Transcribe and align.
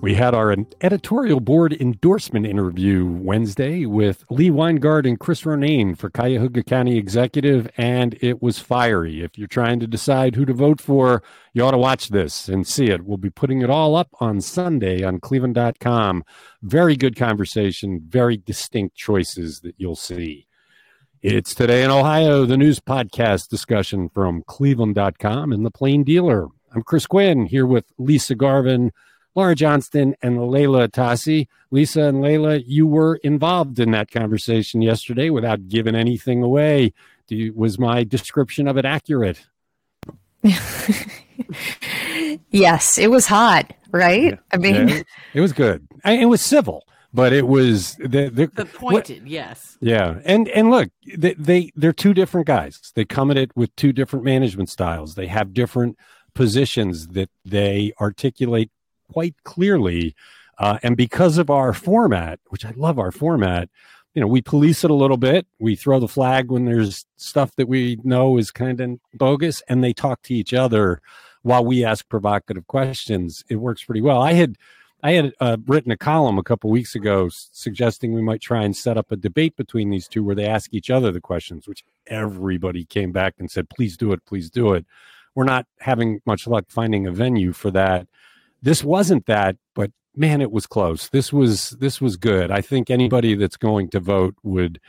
We 0.00 0.14
had 0.14 0.32
our 0.32 0.54
editorial 0.80 1.40
board 1.40 1.72
endorsement 1.72 2.46
interview 2.46 3.04
Wednesday 3.04 3.84
with 3.84 4.24
Lee 4.30 4.48
Weingart 4.48 5.08
and 5.08 5.18
Chris 5.18 5.42
Ronayne 5.42 5.98
for 5.98 6.08
Cuyahoga 6.08 6.62
County 6.62 6.96
Executive, 6.96 7.68
and 7.76 8.16
it 8.20 8.40
was 8.40 8.60
fiery. 8.60 9.22
If 9.24 9.36
you're 9.36 9.48
trying 9.48 9.80
to 9.80 9.88
decide 9.88 10.36
who 10.36 10.44
to 10.44 10.52
vote 10.52 10.80
for, 10.80 11.24
you 11.52 11.64
ought 11.64 11.72
to 11.72 11.78
watch 11.78 12.10
this 12.10 12.48
and 12.48 12.64
see 12.64 12.86
it. 12.86 13.04
We'll 13.04 13.16
be 13.16 13.28
putting 13.28 13.60
it 13.60 13.70
all 13.70 13.96
up 13.96 14.10
on 14.20 14.40
Sunday 14.40 15.02
on 15.02 15.18
cleveland.com. 15.18 16.22
Very 16.62 16.94
good 16.94 17.16
conversation, 17.16 18.00
very 18.06 18.36
distinct 18.36 18.94
choices 18.94 19.60
that 19.60 19.74
you'll 19.78 19.96
see. 19.96 20.46
It's 21.22 21.56
Today 21.56 21.82
in 21.82 21.90
Ohio, 21.90 22.44
the 22.46 22.56
news 22.56 22.78
podcast 22.78 23.48
discussion 23.48 24.10
from 24.10 24.44
cleveland.com 24.46 25.52
and 25.52 25.66
the 25.66 25.72
Plain 25.72 26.04
Dealer. 26.04 26.46
I'm 26.72 26.82
Chris 26.82 27.06
Quinn 27.06 27.46
here 27.46 27.66
with 27.66 27.86
Lisa 27.98 28.36
Garvin 28.36 28.92
Laura 29.38 29.54
Johnston 29.54 30.16
and 30.20 30.50
Leila 30.50 30.88
Atassi. 30.88 31.46
Lisa 31.70 32.02
and 32.02 32.18
Layla, 32.18 32.60
you 32.66 32.88
were 32.88 33.20
involved 33.22 33.78
in 33.78 33.92
that 33.92 34.10
conversation 34.10 34.82
yesterday 34.82 35.30
without 35.30 35.68
giving 35.68 35.94
anything 35.94 36.42
away. 36.42 36.92
You, 37.28 37.52
was 37.54 37.78
my 37.78 38.02
description 38.02 38.66
of 38.66 38.76
it 38.76 38.84
accurate? 38.84 39.46
yes, 42.50 42.98
it 42.98 43.12
was 43.12 43.26
hot, 43.26 43.72
right? 43.92 44.32
Yeah. 44.32 44.38
I 44.50 44.56
mean, 44.56 44.88
yeah, 44.88 45.02
it 45.34 45.40
was 45.40 45.52
good. 45.52 45.86
I, 46.04 46.14
it 46.14 46.24
was 46.24 46.40
civil, 46.40 46.84
but 47.14 47.32
it 47.32 47.46
was 47.46 47.94
the, 47.94 48.30
the, 48.30 48.50
the 48.52 48.64
pointed. 48.64 49.22
What, 49.22 49.30
yes. 49.30 49.78
Yeah, 49.80 50.18
and 50.24 50.48
and 50.48 50.68
look, 50.68 50.90
they, 51.16 51.34
they 51.34 51.70
they're 51.76 51.92
two 51.92 52.12
different 52.12 52.48
guys. 52.48 52.80
They 52.96 53.04
come 53.04 53.30
at 53.30 53.36
it 53.36 53.52
with 53.54 53.76
two 53.76 53.92
different 53.92 54.24
management 54.24 54.68
styles. 54.68 55.14
They 55.14 55.28
have 55.28 55.54
different 55.54 55.96
positions 56.34 57.08
that 57.08 57.30
they 57.44 57.92
articulate 58.00 58.72
quite 59.12 59.34
clearly. 59.44 60.14
Uh, 60.58 60.78
and 60.82 60.96
because 60.96 61.38
of 61.38 61.50
our 61.50 61.72
format, 61.72 62.40
which 62.48 62.64
I 62.64 62.72
love 62.76 62.98
our 62.98 63.12
format, 63.12 63.68
you 64.14 64.20
know, 64.20 64.26
we 64.26 64.42
police 64.42 64.82
it 64.82 64.90
a 64.90 64.94
little 64.94 65.16
bit. 65.16 65.46
We 65.60 65.76
throw 65.76 66.00
the 66.00 66.08
flag 66.08 66.50
when 66.50 66.64
there's 66.64 67.06
stuff 67.16 67.54
that 67.56 67.68
we 67.68 67.98
know 68.02 68.36
is 68.38 68.50
kind 68.50 68.80
of 68.80 68.98
bogus, 69.14 69.62
and 69.68 69.84
they 69.84 69.92
talk 69.92 70.22
to 70.22 70.34
each 70.34 70.52
other 70.52 71.00
while 71.42 71.64
we 71.64 71.84
ask 71.84 72.08
provocative 72.08 72.66
questions. 72.66 73.44
It 73.48 73.56
works 73.56 73.84
pretty 73.84 74.00
well. 74.00 74.20
I 74.20 74.32
had 74.32 74.56
I 75.02 75.12
had 75.12 75.32
uh, 75.38 75.58
written 75.66 75.92
a 75.92 75.96
column 75.96 76.38
a 76.38 76.42
couple 76.42 76.70
weeks 76.70 76.96
ago 76.96 77.28
suggesting 77.30 78.12
we 78.12 78.22
might 78.22 78.40
try 78.40 78.64
and 78.64 78.76
set 78.76 78.98
up 78.98 79.12
a 79.12 79.16
debate 79.16 79.54
between 79.54 79.90
these 79.90 80.08
two 80.08 80.24
where 80.24 80.34
they 80.34 80.46
ask 80.46 80.74
each 80.74 80.90
other 80.90 81.12
the 81.12 81.20
questions, 81.20 81.68
which 81.68 81.84
everybody 82.08 82.84
came 82.84 83.12
back 83.12 83.34
and 83.38 83.50
said, 83.50 83.70
"Please 83.70 83.96
do 83.96 84.12
it, 84.12 84.24
please 84.26 84.50
do 84.50 84.72
it." 84.72 84.84
We're 85.36 85.44
not 85.44 85.66
having 85.78 86.20
much 86.26 86.48
luck 86.48 86.64
finding 86.68 87.06
a 87.06 87.12
venue 87.12 87.52
for 87.52 87.70
that 87.70 88.08
this 88.62 88.82
wasn't 88.82 89.26
that, 89.26 89.56
but 89.74 89.90
man, 90.16 90.40
it 90.40 90.50
was 90.50 90.66
close. 90.66 91.08
This 91.08 91.32
was 91.32 91.70
this 91.70 92.00
was 92.00 92.16
good. 92.16 92.50
I 92.50 92.60
think 92.60 92.90
anybody 92.90 93.34
that's 93.34 93.56
going 93.56 93.90
to 93.90 94.00
vote 94.00 94.34
would 94.42 94.80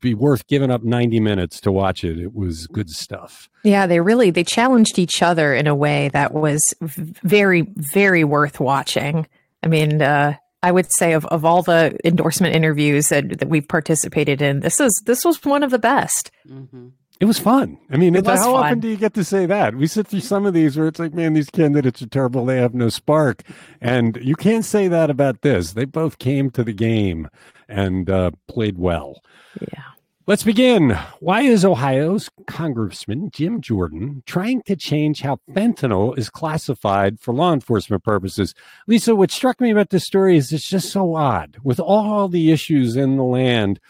be 0.00 0.14
worth 0.14 0.46
giving 0.46 0.70
up 0.70 0.84
90 0.84 1.18
minutes 1.20 1.60
to 1.62 1.72
watch 1.72 2.04
it. 2.04 2.18
It 2.18 2.34
was 2.34 2.66
good 2.66 2.90
stuff. 2.90 3.48
Yeah, 3.62 3.86
they 3.86 4.00
really 4.00 4.30
they 4.30 4.44
challenged 4.44 4.98
each 4.98 5.22
other 5.22 5.54
in 5.54 5.66
a 5.66 5.74
way 5.74 6.10
that 6.10 6.34
was 6.34 6.62
very 6.80 7.66
very 7.76 8.24
worth 8.24 8.60
watching. 8.60 9.26
I 9.62 9.68
mean, 9.68 10.02
uh, 10.02 10.34
I 10.62 10.72
would 10.72 10.90
say 10.92 11.12
of, 11.12 11.26
of 11.26 11.44
all 11.44 11.62
the 11.62 11.96
endorsement 12.04 12.54
interviews 12.54 13.08
that, 13.08 13.38
that 13.38 13.48
we've 13.48 13.68
participated 13.68 14.40
in, 14.40 14.60
this 14.60 14.80
is 14.80 15.02
this 15.04 15.24
was 15.24 15.42
one 15.44 15.62
of 15.62 15.70
the 15.70 15.78
best. 15.78 16.30
Mm-hmm. 16.48 16.88
It 17.20 17.26
was 17.26 17.38
fun. 17.38 17.78
I 17.90 17.96
mean, 17.96 18.14
how 18.14 18.22
fun. 18.22 18.38
often 18.38 18.80
do 18.80 18.88
you 18.88 18.96
get 18.96 19.14
to 19.14 19.24
say 19.24 19.46
that? 19.46 19.76
We 19.76 19.86
sit 19.86 20.08
through 20.08 20.20
some 20.20 20.46
of 20.46 20.52
these 20.52 20.76
where 20.76 20.88
it's 20.88 20.98
like, 20.98 21.14
man, 21.14 21.32
these 21.32 21.48
candidates 21.48 22.02
are 22.02 22.08
terrible. 22.08 22.44
They 22.44 22.58
have 22.58 22.74
no 22.74 22.88
spark. 22.88 23.42
And 23.80 24.18
you 24.20 24.34
can't 24.34 24.64
say 24.64 24.88
that 24.88 25.10
about 25.10 25.42
this. 25.42 25.72
They 25.72 25.84
both 25.84 26.18
came 26.18 26.50
to 26.50 26.64
the 26.64 26.72
game 26.72 27.28
and 27.68 28.10
uh, 28.10 28.32
played 28.48 28.78
well. 28.78 29.22
Yeah. 29.60 29.82
Let's 30.26 30.42
begin. 30.42 30.98
Why 31.20 31.42
is 31.42 31.66
Ohio's 31.66 32.30
Congressman 32.46 33.30
Jim 33.30 33.60
Jordan 33.60 34.22
trying 34.24 34.62
to 34.62 34.74
change 34.74 35.20
how 35.20 35.38
fentanyl 35.50 36.16
is 36.16 36.30
classified 36.30 37.20
for 37.20 37.34
law 37.34 37.52
enforcement 37.52 38.02
purposes? 38.04 38.54
Lisa, 38.86 39.14
what 39.14 39.30
struck 39.30 39.60
me 39.60 39.70
about 39.70 39.90
this 39.90 40.06
story 40.06 40.38
is 40.38 40.50
it's 40.50 40.66
just 40.66 40.90
so 40.90 41.14
odd. 41.14 41.58
With 41.62 41.78
all 41.78 42.28
the 42.28 42.50
issues 42.50 42.96
in 42.96 43.16
the 43.18 43.22
land, 43.22 43.80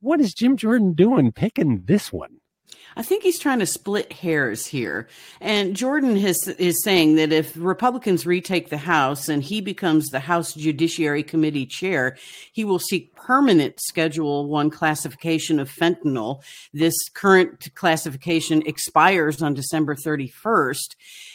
what 0.00 0.20
is 0.20 0.34
Jim 0.34 0.56
Jordan 0.56 0.94
doing 0.94 1.30
picking 1.30 1.84
this 1.84 2.12
one? 2.12 2.40
I 2.96 3.02
think 3.02 3.22
he's 3.22 3.38
trying 3.38 3.58
to 3.58 3.66
split 3.66 4.12
hairs 4.12 4.66
here. 4.66 5.08
And 5.40 5.74
Jordan 5.74 6.16
has, 6.16 6.46
is 6.46 6.82
saying 6.82 7.16
that 7.16 7.32
if 7.32 7.52
Republicans 7.56 8.26
retake 8.26 8.70
the 8.70 8.76
House 8.76 9.28
and 9.28 9.42
he 9.42 9.60
becomes 9.60 10.08
the 10.08 10.20
House 10.20 10.54
Judiciary 10.54 11.22
Committee 11.22 11.66
chair, 11.66 12.16
he 12.52 12.64
will 12.64 12.78
seek 12.78 13.14
permanent 13.14 13.80
Schedule 13.80 14.46
1 14.46 14.70
classification 14.70 15.58
of 15.58 15.70
fentanyl. 15.70 16.42
This 16.72 16.94
current 17.14 17.74
classification 17.74 18.62
expires 18.66 19.42
on 19.42 19.54
December 19.54 19.94
31st. 19.94 20.94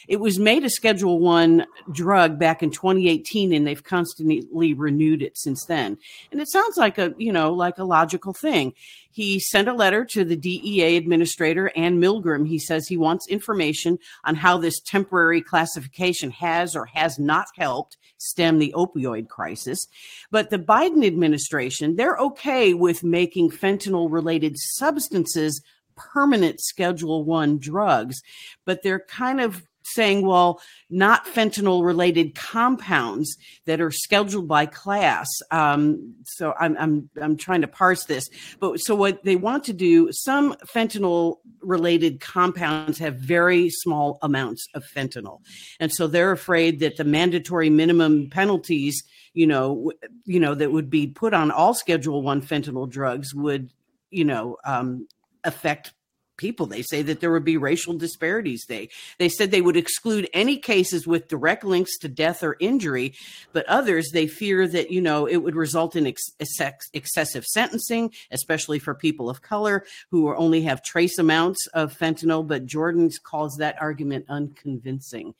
It 0.09 0.19
was 0.19 0.39
made 0.39 0.63
a 0.63 0.71
Schedule 0.71 1.19
1 1.19 1.67
drug 1.91 2.39
back 2.39 2.63
in 2.63 2.71
2018 2.71 3.53
and 3.53 3.67
they've 3.67 3.83
constantly 3.83 4.73
renewed 4.73 5.21
it 5.21 5.37
since 5.37 5.65
then. 5.65 5.99
And 6.31 6.41
it 6.41 6.49
sounds 6.49 6.77
like 6.77 6.97
a, 6.97 7.13
you 7.19 7.31
know, 7.31 7.53
like 7.53 7.77
a 7.77 7.83
logical 7.83 8.33
thing. 8.33 8.73
He 9.11 9.39
sent 9.39 9.67
a 9.67 9.73
letter 9.73 10.03
to 10.05 10.25
the 10.25 10.35
DEA 10.35 10.97
administrator 10.97 11.71
Anne 11.75 12.01
Milgram. 12.01 12.47
He 12.47 12.57
says 12.57 12.87
he 12.87 12.97
wants 12.97 13.27
information 13.27 13.99
on 14.23 14.33
how 14.33 14.57
this 14.57 14.79
temporary 14.79 15.43
classification 15.43 16.31
has 16.31 16.75
or 16.75 16.87
has 16.87 17.19
not 17.19 17.45
helped 17.55 17.95
stem 18.17 18.57
the 18.57 18.73
opioid 18.75 19.27
crisis. 19.27 19.85
But 20.31 20.49
the 20.49 20.57
Biden 20.57 21.05
administration, 21.05 21.97
they're 21.97 22.17
okay 22.17 22.73
with 22.73 23.03
making 23.03 23.51
fentanyl 23.51 24.11
related 24.11 24.55
substances 24.57 25.61
permanent 25.95 26.61
schedule 26.61 27.25
1 27.25 27.59
drugs, 27.59 28.21
but 28.65 28.81
they're 28.81 29.01
kind 29.01 29.41
of 29.41 29.67
saying, 29.93 30.25
well, 30.25 30.61
not 30.89 31.25
fentanyl 31.25 31.83
related 31.83 32.35
compounds 32.35 33.35
that 33.65 33.81
are 33.81 33.91
scheduled 33.91 34.47
by 34.47 34.65
class. 34.65 35.27
Um, 35.51 36.15
so 36.25 36.53
I'm, 36.59 36.77
I'm, 36.77 37.09
I'm 37.21 37.37
trying 37.37 37.61
to 37.61 37.67
parse 37.67 38.05
this. 38.05 38.29
But 38.59 38.77
so 38.77 38.95
what 38.95 39.23
they 39.23 39.35
want 39.35 39.63
to 39.65 39.73
do, 39.73 40.11
some 40.11 40.55
fentanyl 40.73 41.37
related 41.61 42.19
compounds 42.19 42.97
have 42.99 43.15
very 43.15 43.69
small 43.69 44.17
amounts 44.21 44.67
of 44.73 44.83
fentanyl. 44.83 45.41
And 45.79 45.91
so 45.91 46.07
they're 46.07 46.31
afraid 46.31 46.79
that 46.79 46.97
the 46.97 47.03
mandatory 47.03 47.69
minimum 47.69 48.29
penalties, 48.29 49.03
you 49.33 49.47
know, 49.47 49.91
you 50.25 50.39
know, 50.39 50.55
that 50.55 50.71
would 50.71 50.89
be 50.89 51.07
put 51.07 51.33
on 51.33 51.51
all 51.51 51.73
schedule 51.73 52.21
one 52.21 52.41
fentanyl 52.41 52.89
drugs 52.89 53.33
would, 53.33 53.71
you 54.09 54.25
know, 54.25 54.57
um, 54.65 55.07
affect 55.43 55.93
people. 56.39 56.65
They 56.65 56.81
say 56.81 57.03
that 57.03 57.19
there 57.19 57.31
would 57.31 57.43
be 57.43 57.57
racial 57.57 57.93
disparities. 57.93 58.65
They 58.67 58.89
they 59.19 59.29
said 59.29 59.51
they 59.51 59.61
would 59.61 59.77
exclude 59.77 60.27
any 60.33 60.57
cases 60.57 61.05
with 61.05 61.27
direct 61.27 61.63
links 61.63 61.99
to 61.99 62.07
death 62.07 62.41
or 62.41 62.55
injury, 62.59 63.13
but 63.53 63.67
others 63.67 64.09
they 64.11 64.25
fear 64.25 64.67
that 64.67 64.89
you 64.89 65.01
know 65.01 65.27
it 65.27 65.37
would 65.37 65.55
result 65.55 65.95
in 65.95 66.07
ex- 66.07 66.31
ex- 66.59 66.89
excessive 66.93 67.45
sentencing, 67.45 68.11
especially 68.31 68.79
for 68.79 68.95
people 68.95 69.29
of 69.29 69.43
color 69.43 69.85
who 70.09 70.33
only 70.35 70.61
have 70.61 70.81
trace 70.81 71.19
amounts 71.19 71.67
of 71.67 71.95
fentanyl. 71.95 72.47
But 72.47 72.65
Jordan 72.65 73.11
calls 73.23 73.57
that 73.57 73.79
argument 73.79 74.25
unconvincing. 74.29 75.35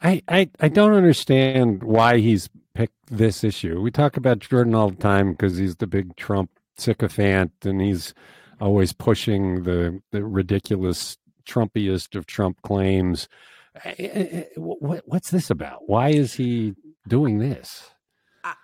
I, 0.00 0.22
I, 0.28 0.50
I 0.60 0.68
don't 0.68 0.92
understand 0.92 1.82
why 1.82 2.18
he's 2.18 2.48
picked 2.74 2.94
this 3.10 3.42
issue. 3.42 3.80
We 3.80 3.90
talk 3.90 4.16
about 4.16 4.38
Jordan 4.38 4.74
all 4.74 4.90
the 4.90 4.96
time 4.96 5.32
because 5.32 5.56
he's 5.56 5.76
the 5.76 5.88
big 5.88 6.14
Trump 6.14 6.50
sycophant 6.76 7.52
and 7.64 7.80
he's 7.80 8.14
always 8.60 8.92
pushing 8.92 9.62
the 9.64 10.00
the 10.12 10.24
ridiculous 10.24 11.16
Trumpiest 11.48 12.14
of 12.14 12.26
Trump 12.26 12.62
claims. 12.62 13.28
Eh, 13.84 13.94
eh, 13.98 14.28
eh, 14.32 14.44
what's 14.56 15.30
this 15.30 15.50
about? 15.50 15.88
Why 15.88 16.08
is 16.10 16.34
he 16.34 16.74
doing 17.06 17.38
this? 17.38 17.90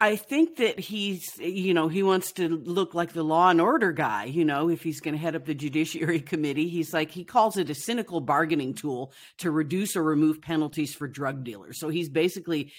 I 0.01 0.17
think 0.17 0.57
that 0.57 0.79
he's, 0.79 1.37
you 1.39 1.75
know, 1.75 1.89
he 1.89 2.03
wants 2.03 2.33
to 2.33 2.49
look 2.49 2.95
like 2.95 3.13
the 3.13 3.25
law 3.25 3.51
and 3.51 3.61
order 3.61 3.93
guy, 3.93 4.25
you 4.25 4.45
know, 4.45 4.71
if 4.71 4.83
he's 4.83 5.01
going 5.01 5.15
to 5.15 5.21
head 5.21 5.35
up 5.35 5.45
the 5.45 5.55
Judiciary 5.55 6.21
Committee. 6.33 6.69
He's 6.69 6.95
like, 6.95 7.11
he 7.11 7.25
calls 7.25 7.57
it 7.57 7.71
a 7.71 7.75
cynical 7.75 8.21
bargaining 8.21 8.75
tool 8.75 9.13
to 9.39 9.51
reduce 9.51 9.97
or 9.97 10.03
remove 10.03 10.41
penalties 10.41 10.95
for 10.95 11.09
drug 11.09 11.45
dealers. 11.45 11.81
So 11.81 11.89
he's 11.89 12.09
basically 12.09 12.73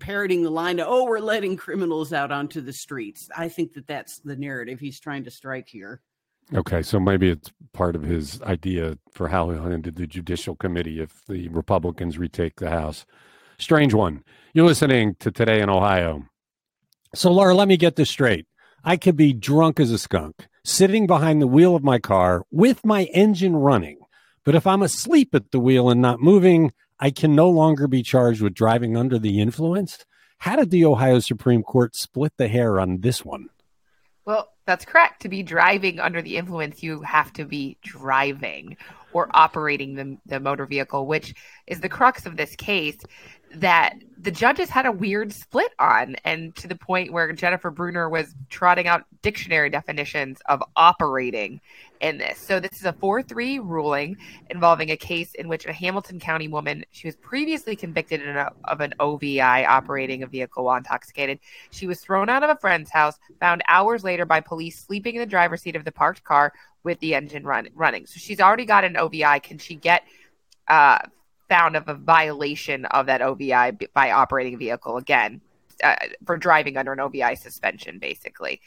parroting 0.00 0.42
the 0.42 0.50
line 0.50 0.78
to, 0.78 0.86
oh, 0.86 1.04
we're 1.04 1.20
letting 1.20 1.56
criminals 1.56 2.12
out 2.12 2.32
onto 2.32 2.60
the 2.60 2.72
streets. 2.72 3.28
I 3.36 3.48
think 3.48 3.74
that 3.74 3.86
that's 3.86 4.18
the 4.18 4.36
narrative 4.36 4.80
he's 4.80 5.00
trying 5.00 5.24
to 5.24 5.30
strike 5.30 5.68
here. 5.68 6.02
Okay, 6.54 6.82
so 6.82 6.98
maybe 6.98 7.28
it's 7.28 7.52
part 7.72 7.94
of 7.94 8.02
his 8.02 8.40
idea 8.42 8.96
for 9.12 9.28
how 9.28 9.50
he'll 9.50 9.62
handle 9.62 9.92
the 9.92 10.06
Judicial 10.06 10.56
Committee 10.56 11.00
if 11.00 11.22
the 11.26 11.48
Republicans 11.48 12.16
retake 12.16 12.56
the 12.56 12.70
House. 12.70 13.04
Strange 13.58 13.92
one. 13.92 14.24
You're 14.54 14.66
listening 14.66 15.16
to 15.20 15.30
Today 15.30 15.60
in 15.60 15.68
Ohio. 15.68 16.24
So, 17.14 17.30
Laura, 17.30 17.54
let 17.54 17.68
me 17.68 17.76
get 17.76 17.96
this 17.96 18.08
straight. 18.08 18.46
I 18.82 18.96
could 18.96 19.16
be 19.16 19.32
drunk 19.32 19.78
as 19.78 19.90
a 19.90 19.98
skunk, 19.98 20.46
sitting 20.64 21.06
behind 21.06 21.42
the 21.42 21.46
wheel 21.46 21.76
of 21.76 21.84
my 21.84 21.98
car 21.98 22.44
with 22.50 22.84
my 22.84 23.04
engine 23.04 23.56
running. 23.56 23.98
But 24.44 24.54
if 24.54 24.66
I'm 24.66 24.82
asleep 24.82 25.34
at 25.34 25.50
the 25.50 25.60
wheel 25.60 25.90
and 25.90 26.00
not 26.00 26.20
moving, 26.20 26.72
I 26.98 27.10
can 27.10 27.34
no 27.34 27.50
longer 27.50 27.86
be 27.86 28.02
charged 28.02 28.40
with 28.40 28.54
driving 28.54 28.96
under 28.96 29.18
the 29.18 29.40
influence. 29.40 30.06
How 30.38 30.56
did 30.56 30.70
the 30.70 30.84
Ohio 30.84 31.18
Supreme 31.18 31.62
Court 31.62 31.94
split 31.94 32.32
the 32.38 32.48
hair 32.48 32.80
on 32.80 33.00
this 33.00 33.24
one? 33.24 33.48
Well, 34.28 34.52
that's 34.66 34.84
correct. 34.84 35.22
To 35.22 35.30
be 35.30 35.42
driving 35.42 36.00
under 36.00 36.20
the 36.20 36.36
influence, 36.36 36.82
you 36.82 37.00
have 37.00 37.32
to 37.32 37.46
be 37.46 37.78
driving 37.82 38.76
or 39.14 39.30
operating 39.32 39.94
the, 39.94 40.18
the 40.26 40.38
motor 40.38 40.66
vehicle, 40.66 41.06
which 41.06 41.34
is 41.66 41.80
the 41.80 41.88
crux 41.88 42.26
of 42.26 42.36
this 42.36 42.54
case 42.54 42.98
that 43.54 43.94
the 44.18 44.30
judges 44.30 44.68
had 44.68 44.84
a 44.84 44.92
weird 44.92 45.32
split 45.32 45.72
on, 45.78 46.16
and 46.26 46.54
to 46.56 46.68
the 46.68 46.76
point 46.76 47.10
where 47.10 47.32
Jennifer 47.32 47.70
Brunner 47.70 48.10
was 48.10 48.34
trotting 48.50 48.86
out 48.86 49.04
dictionary 49.22 49.70
definitions 49.70 50.40
of 50.46 50.62
operating 50.76 51.62
in 52.00 52.18
this. 52.18 52.38
So 52.38 52.60
this 52.60 52.78
is 52.78 52.84
a 52.84 52.92
4-3 52.92 53.60
ruling 53.62 54.16
involving 54.50 54.90
a 54.90 54.96
case 54.96 55.34
in 55.34 55.48
which 55.48 55.66
a 55.66 55.72
Hamilton 55.72 56.18
County 56.20 56.48
woman, 56.48 56.84
she 56.90 57.08
was 57.08 57.16
previously 57.16 57.76
convicted 57.76 58.26
a, 58.26 58.52
of 58.64 58.80
an 58.80 58.94
OVI 59.00 59.40
operating 59.40 60.22
a 60.22 60.26
vehicle 60.26 60.64
while 60.64 60.76
intoxicated. 60.76 61.38
She 61.70 61.86
was 61.86 62.00
thrown 62.00 62.28
out 62.28 62.42
of 62.42 62.50
a 62.50 62.56
friend's 62.56 62.90
house, 62.90 63.18
found 63.40 63.62
hours 63.68 64.04
later 64.04 64.24
by 64.24 64.40
police 64.40 64.78
sleeping 64.78 65.14
in 65.14 65.20
the 65.20 65.26
driver's 65.26 65.62
seat 65.62 65.76
of 65.76 65.84
the 65.84 65.92
parked 65.92 66.24
car 66.24 66.52
with 66.84 66.98
the 67.00 67.14
engine 67.14 67.44
run, 67.44 67.68
running. 67.74 68.06
So 68.06 68.18
she's 68.18 68.40
already 68.40 68.64
got 68.64 68.84
an 68.84 68.96
OVI. 68.96 69.40
Can 69.40 69.58
she 69.58 69.74
get 69.74 70.04
uh, 70.68 70.98
found 71.48 71.76
of 71.76 71.88
a 71.88 71.94
violation 71.94 72.84
of 72.86 73.06
that 73.06 73.22
OVI 73.22 73.72
by 73.94 74.10
operating 74.10 74.54
a 74.54 74.58
vehicle 74.58 74.98
again 74.98 75.40
uh, 75.82 75.96
for 76.26 76.36
driving 76.36 76.76
under 76.76 76.92
an 76.92 77.00
OVI 77.00 77.34
suspension, 77.36 77.98
basically. 77.98 78.60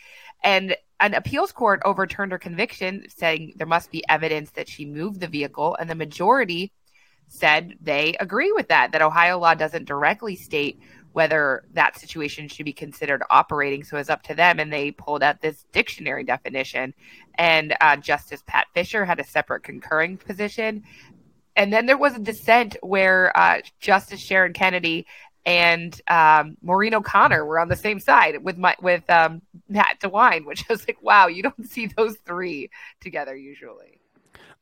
And 0.44 0.76
an 1.00 1.14
appeals 1.14 1.52
court 1.52 1.82
overturned 1.86 2.32
her 2.32 2.40
conviction, 2.40 3.06
saying 3.10 3.54
there 3.56 3.68
must 3.68 3.92
be 3.92 4.04
evidence 4.10 4.52
that 4.52 4.70
she 4.70 4.86
moved 4.86 5.20
the 5.20 5.28
vehicle, 5.28 5.76
and 5.80 5.90
the 5.90 5.96
majority 5.96 6.72
said 7.28 7.76
they 7.82 8.16
agree 8.20 8.52
with 8.52 8.68
that. 8.68 8.92
That 8.92 9.02
Ohio 9.02 9.40
law 9.40 9.54
doesn't 9.54 9.86
directly 9.86 10.36
state 10.36 10.80
whether 11.14 11.66
that 11.74 12.00
situation 12.00 12.48
should 12.48 12.66
be 12.66 12.74
considered 12.74 13.22
operating. 13.30 13.84
So 13.84 13.98
it's 13.98 14.10
up 14.10 14.24
to 14.24 14.34
them. 14.34 14.60
And 14.60 14.72
they 14.72 14.92
pulled 14.92 15.24
out 15.24 15.42
this 15.42 15.66
dictionary 15.74 16.24
definition. 16.24 16.94
And 17.36 17.76
uh, 17.82 17.98
Justice 17.98 18.42
Pat 18.48 18.68
Fisher 18.74 19.04
had 19.04 19.20
a 19.20 19.26
separate 19.26 19.64
concurring 19.64 20.18
position 20.18 20.84
and 21.56 21.72
then 21.72 21.86
there 21.86 21.98
was 21.98 22.16
a 22.16 22.20
dissent 22.20 22.78
where 22.82 23.38
uh, 23.38 23.62
Justice 23.80 24.22
Sharon 24.22 24.54
Kennedy 24.54 25.06
and 25.46 26.00
um, 26.08 26.58
Maureen 26.62 26.94
O'Connor 26.94 27.46
were 27.46 27.60
on 27.60 27.70
the 27.70 27.76
same 27.76 28.00
side 28.00 28.44
with 28.44 28.58
my 28.58 28.76
with 28.82 29.08
um, 29.10 29.42
Pat 29.74 30.00
DeWine, 30.00 30.46
which 30.46 30.66
I 30.70 30.74
was 30.74 30.88
like, 30.88 31.02
wow, 31.02 31.28
you 31.28 31.44
don't 31.44 31.70
see 31.70 31.88
those 31.88 32.18
three 32.26 32.70
together 33.00 33.36
usually. 33.36 34.00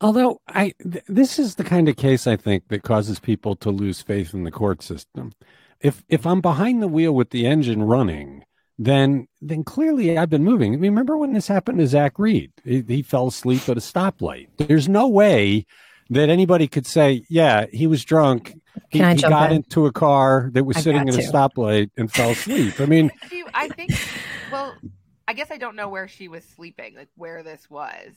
Although 0.02 0.40
I, 0.48 0.74
th- 0.82 1.04
this 1.08 1.40
is 1.40 1.56
the 1.56 1.64
kind 1.64 1.90
of 1.90 1.98
case 1.98 2.26
I 2.26 2.38
think 2.38 2.70
that 2.70 2.84
causes 2.84 3.20
people 3.20 3.56
to 3.58 3.70
lose 3.70 4.02
faith 4.02 4.34
in 4.34 4.44
the 4.44 4.52
court 4.52 4.82
system. 4.82 5.34
If 5.82 6.04
if 6.08 6.26
I'm 6.26 6.42
behind 6.42 6.82
the 6.82 6.88
wheel 6.88 7.14
with 7.14 7.32
the 7.32 7.46
engine 7.46 7.84
running, 7.84 8.46
then 8.78 9.28
then 9.42 9.64
clearly 9.64 10.18
I've 10.18 10.30
been 10.30 10.44
moving. 10.44 10.74
I 10.74 10.78
mean, 10.78 10.92
remember 10.92 11.18
when 11.18 11.34
this 11.34 11.48
happened 11.48 11.80
to 11.80 11.88
Zack 11.88 12.18
Reed? 12.18 12.52
He, 12.64 12.84
he 12.88 13.02
fell 13.02 13.28
asleep 13.28 13.68
at 13.68 13.78
a 13.78 13.82
stoplight. 13.82 14.48
There's 14.58 14.88
no 14.88 15.08
way 15.08 15.66
that 16.10 16.30
anybody 16.30 16.68
could 16.68 16.88
say, 16.88 17.24
yeah, 17.30 17.66
he 17.72 17.88
was 17.88 18.04
drunk. 18.04 18.56
He, 18.90 19.00
he 19.00 19.16
got 19.16 19.52
in? 19.52 19.58
into 19.58 19.86
a 19.86 19.92
car 19.92 20.50
that 20.54 20.64
was 20.64 20.78
I 20.78 20.82
sitting 20.82 21.08
at 21.08 21.16
a 21.16 21.20
stoplight 21.20 21.92
and 21.98 22.12
fell 22.12 22.32
asleep. 22.32 22.80
I 22.80 22.86
mean, 22.86 23.12
I 23.54 23.70
think, 23.70 23.92
well, 24.52 24.76
I 25.28 25.34
guess 25.34 25.52
I 25.52 25.58
don't 25.58 25.76
know 25.76 25.90
where 25.90 26.08
she 26.08 26.28
was 26.28 26.44
sleeping, 26.44 26.96
like 26.96 27.10
where 27.16 27.44
this 27.44 27.70
was. 27.70 28.16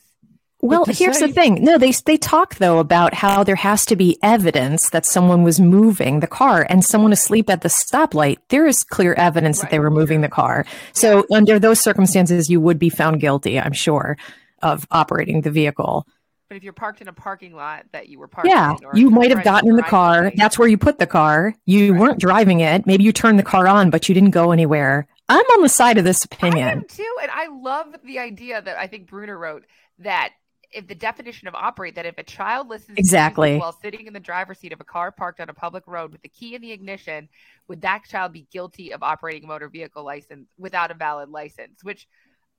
Well, 0.63 0.85
here's 0.85 1.19
say, 1.19 1.27
the 1.27 1.33
thing. 1.33 1.61
No, 1.63 1.77
they 1.77 1.91
they 1.91 2.15
talk 2.15 2.55
though 2.55 2.79
about 2.79 3.13
how 3.13 3.43
there 3.43 3.57
has 3.57 3.85
to 3.87 3.97
be 3.97 4.17
evidence 4.23 4.91
that 4.91 5.05
someone 5.05 5.43
was 5.43 5.59
moving 5.59 6.21
the 6.21 6.27
car 6.27 6.65
and 6.69 6.85
someone 6.85 7.11
asleep 7.11 7.49
at 7.49 7.61
the 7.61 7.67
stoplight. 7.67 8.37
There 8.47 8.65
is 8.65 8.85
clear 8.85 9.13
evidence 9.15 9.57
right. 9.57 9.63
that 9.63 9.71
they 9.71 9.79
were 9.79 9.91
moving 9.91 10.21
the 10.21 10.29
car. 10.29 10.65
So 10.93 11.25
under 11.29 11.59
those 11.59 11.81
circumstances, 11.81 12.49
you 12.49 12.61
would 12.61 12.79
be 12.79 12.89
found 12.89 13.19
guilty, 13.19 13.59
I'm 13.59 13.73
sure, 13.73 14.17
of 14.61 14.87
operating 14.89 15.41
the 15.41 15.51
vehicle. 15.51 16.07
But 16.53 16.57
if 16.57 16.63
you're 16.63 16.73
parked 16.73 17.01
in 17.01 17.07
a 17.07 17.13
parking 17.13 17.55
lot 17.55 17.87
that 17.93 18.09
you 18.09 18.19
were 18.19 18.27
parked 18.27 18.47
yeah, 18.47 18.75
you 18.93 19.09
might 19.09 19.31
have 19.31 19.43
gotten 19.43 19.71
in 19.71 19.75
the 19.75 19.81
car. 19.81 20.31
That's 20.35 20.59
where 20.59 20.67
you 20.67 20.77
put 20.77 20.99
the 20.99 21.07
car. 21.07 21.55
You 21.65 21.93
right. 21.93 21.99
weren't 21.99 22.19
driving 22.19 22.59
it. 22.59 22.85
Maybe 22.85 23.03
you 23.03 23.11
turned 23.11 23.39
the 23.39 23.43
car 23.43 23.67
on, 23.67 23.89
but 23.89 24.07
you 24.07 24.13
didn't 24.13 24.29
go 24.29 24.51
anywhere. 24.51 25.07
I'm 25.27 25.43
on 25.43 25.63
the 25.63 25.69
side 25.69 25.97
of 25.97 26.03
this 26.03 26.23
opinion. 26.23 26.67
I 26.67 26.71
am 26.73 26.83
too, 26.87 27.11
and 27.23 27.31
I 27.31 27.47
love 27.47 27.95
the 28.05 28.19
idea 28.19 28.61
that 28.61 28.77
I 28.77 28.85
think 28.85 29.09
Brunner 29.09 29.35
wrote 29.35 29.65
that 29.97 30.33
if 30.71 30.85
the 30.85 30.93
definition 30.93 31.47
of 31.47 31.55
operate 31.55 31.95
that 31.95 32.05
if 32.05 32.19
a 32.19 32.23
child 32.23 32.67
listens 32.67 32.99
exactly 32.99 33.57
while 33.57 33.73
sitting 33.73 34.05
in 34.05 34.13
the 34.13 34.19
driver's 34.19 34.59
seat 34.59 34.73
of 34.73 34.79
a 34.79 34.83
car 34.83 35.11
parked 35.11 35.39
on 35.39 35.49
a 35.49 35.55
public 35.55 35.85
road 35.87 36.11
with 36.11 36.21
the 36.21 36.29
key 36.29 36.53
in 36.53 36.61
the 36.61 36.71
ignition, 36.71 37.29
would 37.67 37.81
that 37.81 38.03
child 38.07 38.31
be 38.31 38.45
guilty 38.51 38.93
of 38.93 39.01
operating 39.01 39.45
a 39.45 39.47
motor 39.47 39.69
vehicle 39.69 40.05
license 40.05 40.49
without 40.59 40.91
a 40.91 40.93
valid 40.93 41.29
license? 41.29 41.83
Which, 41.83 42.07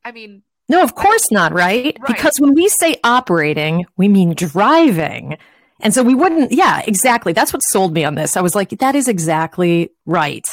I 0.05 0.11
mean, 0.11 0.43
no, 0.69 0.83
of 0.83 0.95
course 0.95 1.31
not, 1.31 1.53
right? 1.53 1.97
right? 2.01 2.07
Because 2.07 2.41
when 2.41 2.55
we 2.55 2.69
say 2.69 2.97
operating, 3.05 3.87
we 3.97 4.09
mean 4.09 4.35
driving. 4.35 5.37
And 5.81 5.93
so 5.93 6.03
we 6.03 6.15
wouldn't, 6.15 6.53
yeah, 6.53 6.83
exactly. 6.87 7.33
That's 7.33 7.53
what 7.53 7.63
sold 7.63 7.93
me 7.93 8.05
on 8.05 8.15
this. 8.15 8.37
I 8.37 8.41
was 8.41 8.55
like, 8.55 8.71
that 8.71 8.95
is 8.95 9.09
exactly 9.09 9.91
right. 10.07 10.47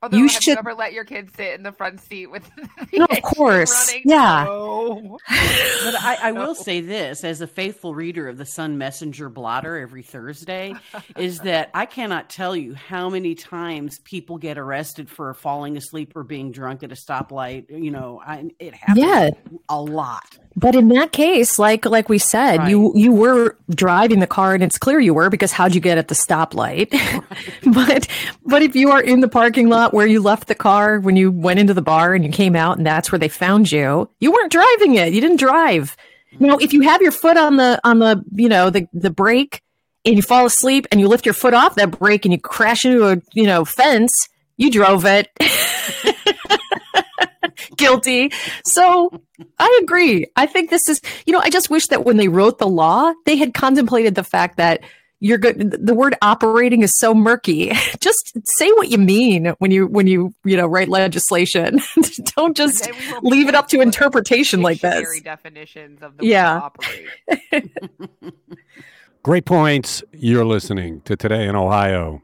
Although, 0.00 0.16
you 0.16 0.28
should 0.28 0.46
you 0.46 0.54
ever 0.56 0.74
let 0.74 0.92
your 0.92 1.04
kids 1.04 1.32
sit 1.36 1.54
in 1.54 1.64
the 1.64 1.72
front 1.72 2.00
seat 2.00 2.28
with 2.28 2.48
no, 2.92 3.04
of 3.04 3.22
course 3.22 3.92
yeah 4.04 4.44
no. 4.44 5.18
but 5.28 5.94
I, 6.00 6.18
I, 6.22 6.32
will 6.32 6.54
say 6.54 6.80
this 6.80 7.24
as 7.24 7.40
a 7.40 7.48
faithful 7.48 7.96
reader 7.96 8.28
of 8.28 8.38
the 8.38 8.46
sun 8.46 8.78
messenger 8.78 9.28
blotter 9.28 9.76
every 9.76 10.04
thursday 10.04 10.76
is 11.16 11.40
that 11.40 11.70
i 11.74 11.84
cannot 11.84 12.30
tell 12.30 12.54
you 12.54 12.74
how 12.74 13.10
many 13.10 13.34
times 13.34 13.98
people 14.04 14.38
get 14.38 14.56
arrested 14.56 15.10
for 15.10 15.34
falling 15.34 15.76
asleep 15.76 16.12
or 16.14 16.22
being 16.22 16.52
drunk 16.52 16.84
at 16.84 16.92
a 16.92 16.94
stoplight 16.94 17.68
you 17.68 17.90
know 17.90 18.22
I, 18.24 18.50
it 18.60 18.74
happens 18.74 19.04
yeah. 19.04 19.30
a 19.68 19.82
lot 19.82 20.38
but 20.58 20.74
in 20.74 20.88
that 20.88 21.12
case, 21.12 21.56
like 21.56 21.84
like 21.84 22.08
we 22.08 22.18
said, 22.18 22.58
right. 22.58 22.70
you 22.70 22.92
you 22.96 23.12
were 23.12 23.56
driving 23.70 24.18
the 24.18 24.26
car 24.26 24.54
and 24.54 24.62
it's 24.62 24.76
clear 24.76 24.98
you 24.98 25.14
were 25.14 25.30
because 25.30 25.52
how'd 25.52 25.72
you 25.72 25.80
get 25.80 25.98
at 25.98 26.08
the 26.08 26.16
stoplight? 26.16 26.92
Right. 27.64 27.74
but 27.74 28.08
but 28.44 28.62
if 28.62 28.74
you 28.74 28.90
are 28.90 29.00
in 29.00 29.20
the 29.20 29.28
parking 29.28 29.68
lot 29.68 29.87
where 29.92 30.06
you 30.06 30.20
left 30.20 30.48
the 30.48 30.54
car 30.54 31.00
when 31.00 31.16
you 31.16 31.30
went 31.30 31.60
into 31.60 31.74
the 31.74 31.82
bar 31.82 32.14
and 32.14 32.24
you 32.24 32.30
came 32.30 32.56
out 32.56 32.78
and 32.78 32.86
that's 32.86 33.10
where 33.12 33.18
they 33.18 33.28
found 33.28 33.70
you, 33.70 34.08
you 34.20 34.32
weren't 34.32 34.52
driving 34.52 34.94
it. 34.94 35.12
You 35.12 35.20
didn't 35.20 35.38
drive. 35.38 35.96
You 36.32 36.46
know, 36.46 36.58
if 36.58 36.72
you 36.72 36.82
have 36.82 37.02
your 37.02 37.12
foot 37.12 37.36
on 37.36 37.56
the 37.56 37.80
on 37.84 37.98
the 37.98 38.22
you 38.34 38.48
know 38.48 38.70
the 38.70 38.86
the 38.92 39.10
brake 39.10 39.62
and 40.04 40.16
you 40.16 40.22
fall 40.22 40.46
asleep 40.46 40.86
and 40.90 41.00
you 41.00 41.08
lift 41.08 41.26
your 41.26 41.34
foot 41.34 41.54
off 41.54 41.74
that 41.76 41.98
brake 41.98 42.24
and 42.24 42.32
you 42.32 42.40
crash 42.40 42.84
into 42.84 43.06
a 43.06 43.16
you 43.32 43.44
know 43.44 43.64
fence, 43.64 44.12
you 44.56 44.70
drove 44.70 45.04
it. 45.04 45.28
guilty. 47.76 48.30
So 48.64 49.22
I 49.58 49.80
agree. 49.82 50.26
I 50.36 50.46
think 50.46 50.68
this 50.70 50.88
is, 50.88 51.00
you 51.26 51.32
know, 51.32 51.40
I 51.40 51.48
just 51.48 51.70
wish 51.70 51.86
that 51.88 52.04
when 52.04 52.16
they 52.18 52.28
wrote 52.28 52.58
the 52.58 52.68
law, 52.68 53.12
they 53.24 53.36
had 53.36 53.54
contemplated 53.54 54.14
the 54.14 54.24
fact 54.24 54.56
that 54.58 54.82
you're 55.20 55.38
good. 55.38 55.84
The 55.84 55.94
word 55.94 56.14
operating 56.22 56.82
is 56.82 56.96
so 56.96 57.14
murky. 57.14 57.68
Just 58.00 58.38
say 58.58 58.70
what 58.72 58.88
you 58.88 58.98
mean 58.98 59.54
when 59.58 59.70
you 59.70 59.86
when 59.86 60.06
you 60.06 60.34
you 60.44 60.56
know 60.56 60.66
write 60.66 60.88
legislation. 60.88 61.80
Don't 62.36 62.56
just 62.56 62.90
leave 63.22 63.48
it 63.48 63.54
up 63.54 63.68
to 63.68 63.80
interpretation 63.80 64.62
like 64.62 64.80
this. 64.80 65.20
Definitions 65.22 66.02
of 66.02 66.16
the 66.16 66.26
yeah. 66.26 66.60
operate. 66.60 67.70
Great 69.22 69.44
points. 69.44 70.02
You're 70.12 70.44
listening 70.44 71.00
to 71.02 71.16
Today 71.16 71.46
in 71.48 71.56
Ohio. 71.56 72.22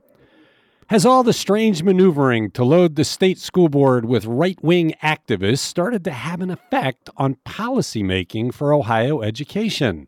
Has 0.88 1.06
all 1.06 1.24
the 1.24 1.32
strange 1.32 1.82
maneuvering 1.82 2.50
to 2.52 2.64
load 2.64 2.94
the 2.94 3.04
state 3.04 3.38
school 3.38 3.68
board 3.68 4.04
with 4.04 4.26
right 4.26 4.62
wing 4.62 4.94
activists 5.02 5.58
started 5.58 6.04
to 6.04 6.10
have 6.10 6.40
an 6.40 6.50
effect 6.50 7.08
on 7.16 7.36
policymaking 7.46 8.52
for 8.52 8.72
Ohio 8.72 9.22
education? 9.22 10.06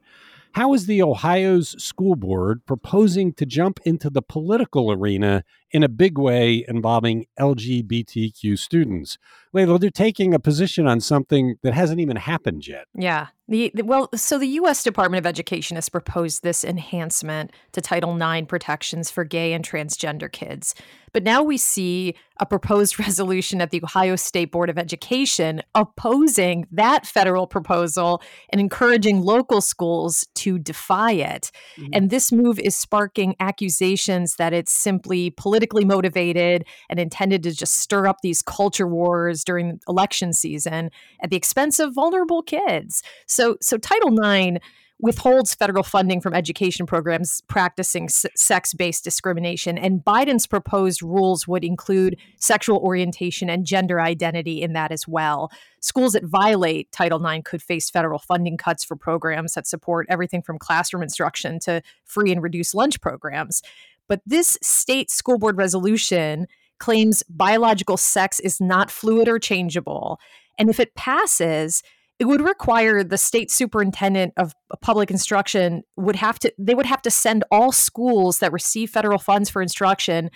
How 0.57 0.73
is 0.73 0.87
the 0.87 1.03
Ohio's 1.03 1.75
school 1.85 2.17
board 2.17 2.65
proposing 2.65 3.35
to 3.35 3.45
jump 3.45 3.79
into 3.85 4.09
the 4.09 4.23
political 4.23 4.91
arena 4.91 5.45
in 5.77 5.83
a 5.83 5.91
big 5.91 6.17
way 6.17 6.65
involving 6.67 7.27
LGBTQ 7.39 8.59
students? 8.59 9.19
Leila, 9.53 9.79
they're 9.79 9.91
taking 9.91 10.33
a 10.33 10.39
position 10.39 10.87
on 10.87 11.01
something 11.01 11.57
that 11.63 11.75
hasn't 11.75 12.01
even 12.01 12.17
happened 12.17 12.67
yet. 12.67 12.87
Yeah. 12.95 13.29
The, 13.49 13.71
the, 13.75 13.85
well, 13.85 14.09
so 14.15 14.39
the 14.39 14.49
U.S. 14.49 14.83
Department 14.83 15.19
of 15.21 15.27
Education 15.27 15.77
has 15.77 15.89
proposed 15.89 16.43
this 16.43 16.65
enhancement 16.65 17.53
to 17.73 17.81
Title 17.81 18.21
IX 18.21 18.47
protections 18.49 19.11
for 19.11 19.25
gay 19.25 19.53
and 19.53 19.65
transgender 19.65 20.31
kids. 20.31 20.75
But 21.13 21.23
now 21.23 21.43
we 21.43 21.57
see 21.57 22.15
a 22.39 22.45
proposed 22.45 22.99
resolution 23.07 23.61
at 23.61 23.71
the 23.71 23.81
Ohio 23.83 24.17
State 24.17 24.51
Board 24.51 24.69
of 24.69 24.77
Education 24.77 25.63
opposing 25.75 26.67
that 26.73 27.07
federal 27.07 27.47
proposal 27.47 28.21
and 28.51 28.61
encouraging 28.61 29.23
local 29.23 29.61
schools 29.61 30.27
to 30.35 30.59
defy 30.59 31.13
it. 31.13 31.51
Mm-hmm. 31.79 31.91
And 31.93 32.11
this 32.11 32.33
move 32.33 32.59
is 32.59 32.77
sparking 32.77 33.37
accusations 33.41 34.37
that 34.37 34.53
it's 34.53 34.73
simply 34.73 35.31
politically 35.67 35.85
motivated 35.85 36.65
and 36.89 37.01
intended 37.01 37.43
to 37.43 37.53
just 37.53 37.81
stir 37.81 38.07
up 38.07 38.19
these 38.23 38.43
culture 38.43 38.87
wars 38.87 39.45
during 39.45 39.81
election 39.89 40.33
season 40.33 40.91
at 41.23 41.31
the 41.31 41.37
expense 41.37 41.79
of 41.79 41.95
vulnerable 41.95 42.43
kids. 42.43 43.03
So, 43.27 43.57
so 43.61 43.79
Title 43.79 44.17
IX 44.19 44.59
withholds 44.99 45.55
federal 45.55 45.83
funding 45.83 46.23
from 46.23 46.33
education 46.33 46.87
programs 46.87 47.43
practicing 47.49 48.05
s- 48.05 48.25
sex 48.35 48.73
based 48.73 49.05
discrimination. 49.05 49.77
And 49.77 50.03
Biden's 50.03 50.47
proposed 50.47 51.03
rules 51.03 51.47
would 51.47 51.65
include 51.65 52.17
sexual 52.39 52.79
orientation 52.79 53.51
and 53.51 53.67
gender 53.67 54.01
identity 54.01 54.63
in 54.63 54.73
that 54.73 54.93
as 54.93 55.07
well. 55.07 55.51
Schools 55.81 56.15
that 56.15 56.25
violate 56.25 56.91
Title 56.93 57.25
IX 57.25 57.43
could 57.45 57.63
face 57.63 57.91
federal 57.91 58.19
funding 58.19 58.57
cuts 58.57 58.85
for 58.85 58.97
programs 58.97 59.53
that 59.53 59.67
support 59.67 60.07
everything 60.09 60.41
from 60.41 60.59
classroom 60.59 61.03
instruction 61.03 61.59
to 61.61 61.83
free 62.05 62.33
and 62.33 62.43
reduced 62.43 62.75
lunch 62.75 63.01
programs. 63.03 63.63
But 64.09 64.21
this 64.27 64.59
state 64.63 65.11
school 65.11 65.39
board 65.39 65.57
resolution 65.57 66.47
claims 66.79 67.23
biological 67.29 67.97
sex 67.97 68.41
is 68.41 68.61
not 68.61 68.91
fluid 68.91 69.29
or 69.29 69.39
changeable. 69.39 70.19
And 70.59 70.69
if 70.71 70.79
it 70.81 70.95
passes, 70.95 71.83
it 72.19 72.27
would 72.27 72.41
require 72.41 73.05
the 73.05 73.19
state 73.19 73.51
superintendent 73.51 74.33
of 74.37 74.55
public 74.81 75.11
instruction 75.11 75.83
would 75.97 76.17
have 76.17 76.39
to 76.41 76.53
they 76.59 76.75
would 76.75 76.87
have 76.87 77.03
to 77.03 77.11
send 77.11 77.45
all 77.51 77.73
schools 77.73 78.39
that 78.39 78.53
receive 78.53 78.91
federal 78.91 79.19
funds 79.19 79.51
for 79.51 79.61
instruction 79.61 80.31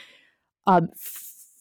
um, 0.67 0.89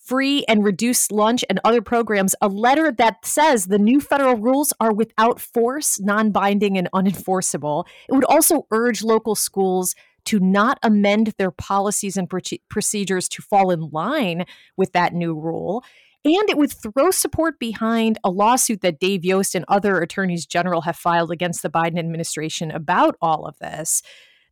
free 0.03 0.43
and 0.47 0.63
reduced 0.63 1.11
lunch 1.11 1.45
and 1.49 1.59
other 1.63 1.81
programs 1.81 2.35
a 2.41 2.47
letter 2.47 2.91
that 2.91 3.25
says 3.25 3.67
the 3.67 3.79
new 3.79 4.01
federal 4.01 4.35
rules 4.35 4.73
are 4.79 4.93
without 4.93 5.39
force 5.39 5.99
non-binding 5.99 6.77
and 6.77 6.89
unenforceable 6.93 7.85
it 8.09 8.13
would 8.13 8.25
also 8.25 8.67
urge 8.71 9.03
local 9.03 9.35
schools 9.35 9.95
to 10.25 10.39
not 10.39 10.79
amend 10.83 11.33
their 11.37 11.51
policies 11.51 12.17
and 12.17 12.29
procedures 12.69 13.29
to 13.29 13.41
fall 13.41 13.71
in 13.71 13.89
line 13.91 14.45
with 14.77 14.93
that 14.93 15.13
new 15.13 15.33
rule. 15.33 15.83
And 16.25 16.49
it 16.49 16.57
would 16.57 16.71
throw 16.71 17.11
support 17.11 17.59
behind 17.59 18.17
a 18.23 18.29
lawsuit 18.29 18.81
that 18.81 18.99
Dave 18.99 19.23
Yost 19.23 19.55
and 19.55 19.63
other 19.67 20.01
attorneys 20.01 20.45
general 20.45 20.81
have 20.81 20.97
filed 20.97 21.31
against 21.31 21.61
the 21.61 21.69
Biden 21.69 21.97
administration 21.97 22.71
about 22.71 23.15
all 23.21 23.45
of 23.45 23.57
this. 23.59 24.01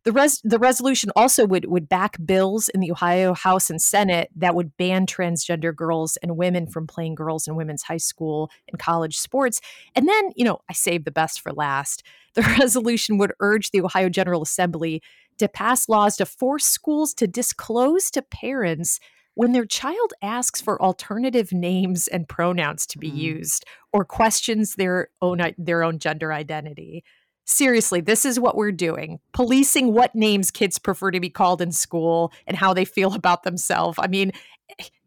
The, 0.04 0.12
res- 0.12 0.40
the 0.42 0.58
resolution 0.58 1.10
also 1.14 1.46
would, 1.46 1.66
would 1.66 1.86
back 1.86 2.16
bills 2.24 2.70
in 2.70 2.80
the 2.80 2.90
Ohio 2.90 3.34
House 3.34 3.68
and 3.68 3.82
Senate 3.82 4.30
that 4.36 4.54
would 4.54 4.74
ban 4.78 5.04
transgender 5.04 5.74
girls 5.76 6.16
and 6.22 6.38
women 6.38 6.66
from 6.66 6.86
playing 6.86 7.14
girls 7.14 7.46
and 7.46 7.56
women's 7.58 7.82
high 7.82 7.98
school 7.98 8.50
and 8.68 8.78
college 8.78 9.18
sports. 9.18 9.60
And 9.94 10.08
then, 10.08 10.30
you 10.36 10.44
know, 10.44 10.60
I 10.70 10.72
saved 10.72 11.04
the 11.04 11.10
best 11.10 11.40
for 11.40 11.52
last. 11.52 12.02
The 12.32 12.42
resolution 12.58 13.18
would 13.18 13.34
urge 13.40 13.70
the 13.70 13.82
Ohio 13.82 14.08
General 14.08 14.40
Assembly 14.40 15.02
to 15.38 15.48
pass 15.48 15.88
laws 15.88 16.16
to 16.16 16.26
force 16.26 16.66
schools 16.66 17.14
to 17.14 17.26
disclose 17.26 18.10
to 18.10 18.22
parents 18.22 19.00
when 19.38 19.52
their 19.52 19.66
child 19.66 20.12
asks 20.20 20.60
for 20.60 20.82
alternative 20.82 21.52
names 21.52 22.08
and 22.08 22.28
pronouns 22.28 22.84
to 22.84 22.98
be 22.98 23.08
mm. 23.08 23.16
used 23.16 23.64
or 23.92 24.04
questions 24.04 24.74
their 24.74 25.10
own 25.22 25.40
their 25.56 25.84
own 25.84 26.00
gender 26.00 26.32
identity. 26.32 27.04
Seriously, 27.44 28.00
this 28.00 28.24
is 28.24 28.40
what 28.40 28.56
we're 28.56 28.72
doing. 28.72 29.20
Policing 29.32 29.94
what 29.94 30.12
names 30.12 30.50
kids 30.50 30.80
prefer 30.80 31.12
to 31.12 31.20
be 31.20 31.30
called 31.30 31.62
in 31.62 31.70
school 31.70 32.32
and 32.48 32.56
how 32.56 32.74
they 32.74 32.84
feel 32.84 33.14
about 33.14 33.44
themselves. 33.44 33.96
I 34.00 34.08
mean, 34.08 34.32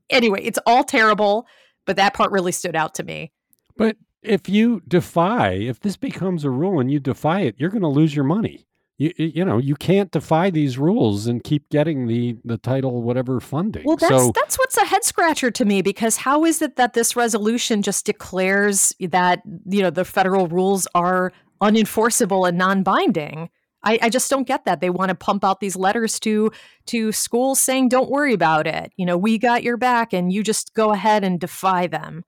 anyway, 0.09 0.41
it's 0.43 0.59
all 0.65 0.85
terrible, 0.85 1.45
but 1.85 1.97
that 1.97 2.13
part 2.13 2.31
really 2.31 2.53
stood 2.53 2.75
out 2.75 2.95
to 2.95 3.03
me. 3.03 3.33
But 3.75 3.97
if 4.23 4.47
you 4.47 4.81
defy, 4.87 5.51
if 5.51 5.81
this 5.81 5.97
becomes 5.97 6.45
a 6.45 6.49
rule 6.49 6.79
and 6.79 6.89
you 6.89 7.01
defy 7.01 7.41
it, 7.41 7.55
you're 7.57 7.69
going 7.69 7.81
to 7.81 7.89
lose 7.89 8.15
your 8.15 8.25
money 8.25 8.65
you, 9.01 9.13
you 9.17 9.43
know 9.43 9.57
you 9.57 9.75
can't 9.75 10.11
defy 10.11 10.49
these 10.51 10.77
rules 10.77 11.25
and 11.25 11.43
keep 11.43 11.69
getting 11.69 12.07
the 12.07 12.37
the 12.45 12.57
title 12.57 13.01
whatever 13.01 13.39
funding 13.39 13.83
well 13.83 13.97
that's 13.97 14.23
so, 14.23 14.31
that's 14.35 14.59
what's 14.59 14.77
a 14.77 14.85
head 14.85 15.03
scratcher 15.03 15.49
to 15.49 15.65
me 15.65 15.81
because 15.81 16.17
how 16.17 16.45
is 16.45 16.61
it 16.61 16.75
that 16.75 16.93
this 16.93 17.15
resolution 17.15 17.81
just 17.81 18.05
declares 18.05 18.93
that 18.99 19.41
you 19.65 19.81
know 19.81 19.89
the 19.89 20.05
federal 20.05 20.47
rules 20.47 20.87
are 20.93 21.33
unenforceable 21.61 22.47
and 22.47 22.57
non-binding 22.57 23.49
I, 23.83 23.97
I 24.03 24.09
just 24.09 24.29
don't 24.29 24.45
get 24.45 24.65
that. 24.65 24.79
They 24.79 24.91
want 24.91 25.09
to 25.09 25.15
pump 25.15 25.43
out 25.43 25.59
these 25.59 25.75
letters 25.75 26.19
to 26.19 26.51
to 26.85 27.11
schools 27.11 27.57
saying, 27.57 27.89
"Don't 27.89 28.11
worry 28.11 28.31
about 28.31 28.67
it. 28.67 28.93
You 28.95 29.07
know, 29.07 29.17
we 29.17 29.39
got 29.39 29.63
your 29.63 29.75
back, 29.75 30.13
and 30.13 30.31
you 30.31 30.43
just 30.43 30.75
go 30.75 30.91
ahead 30.91 31.23
and 31.23 31.39
defy 31.39 31.87
them." 31.87 32.23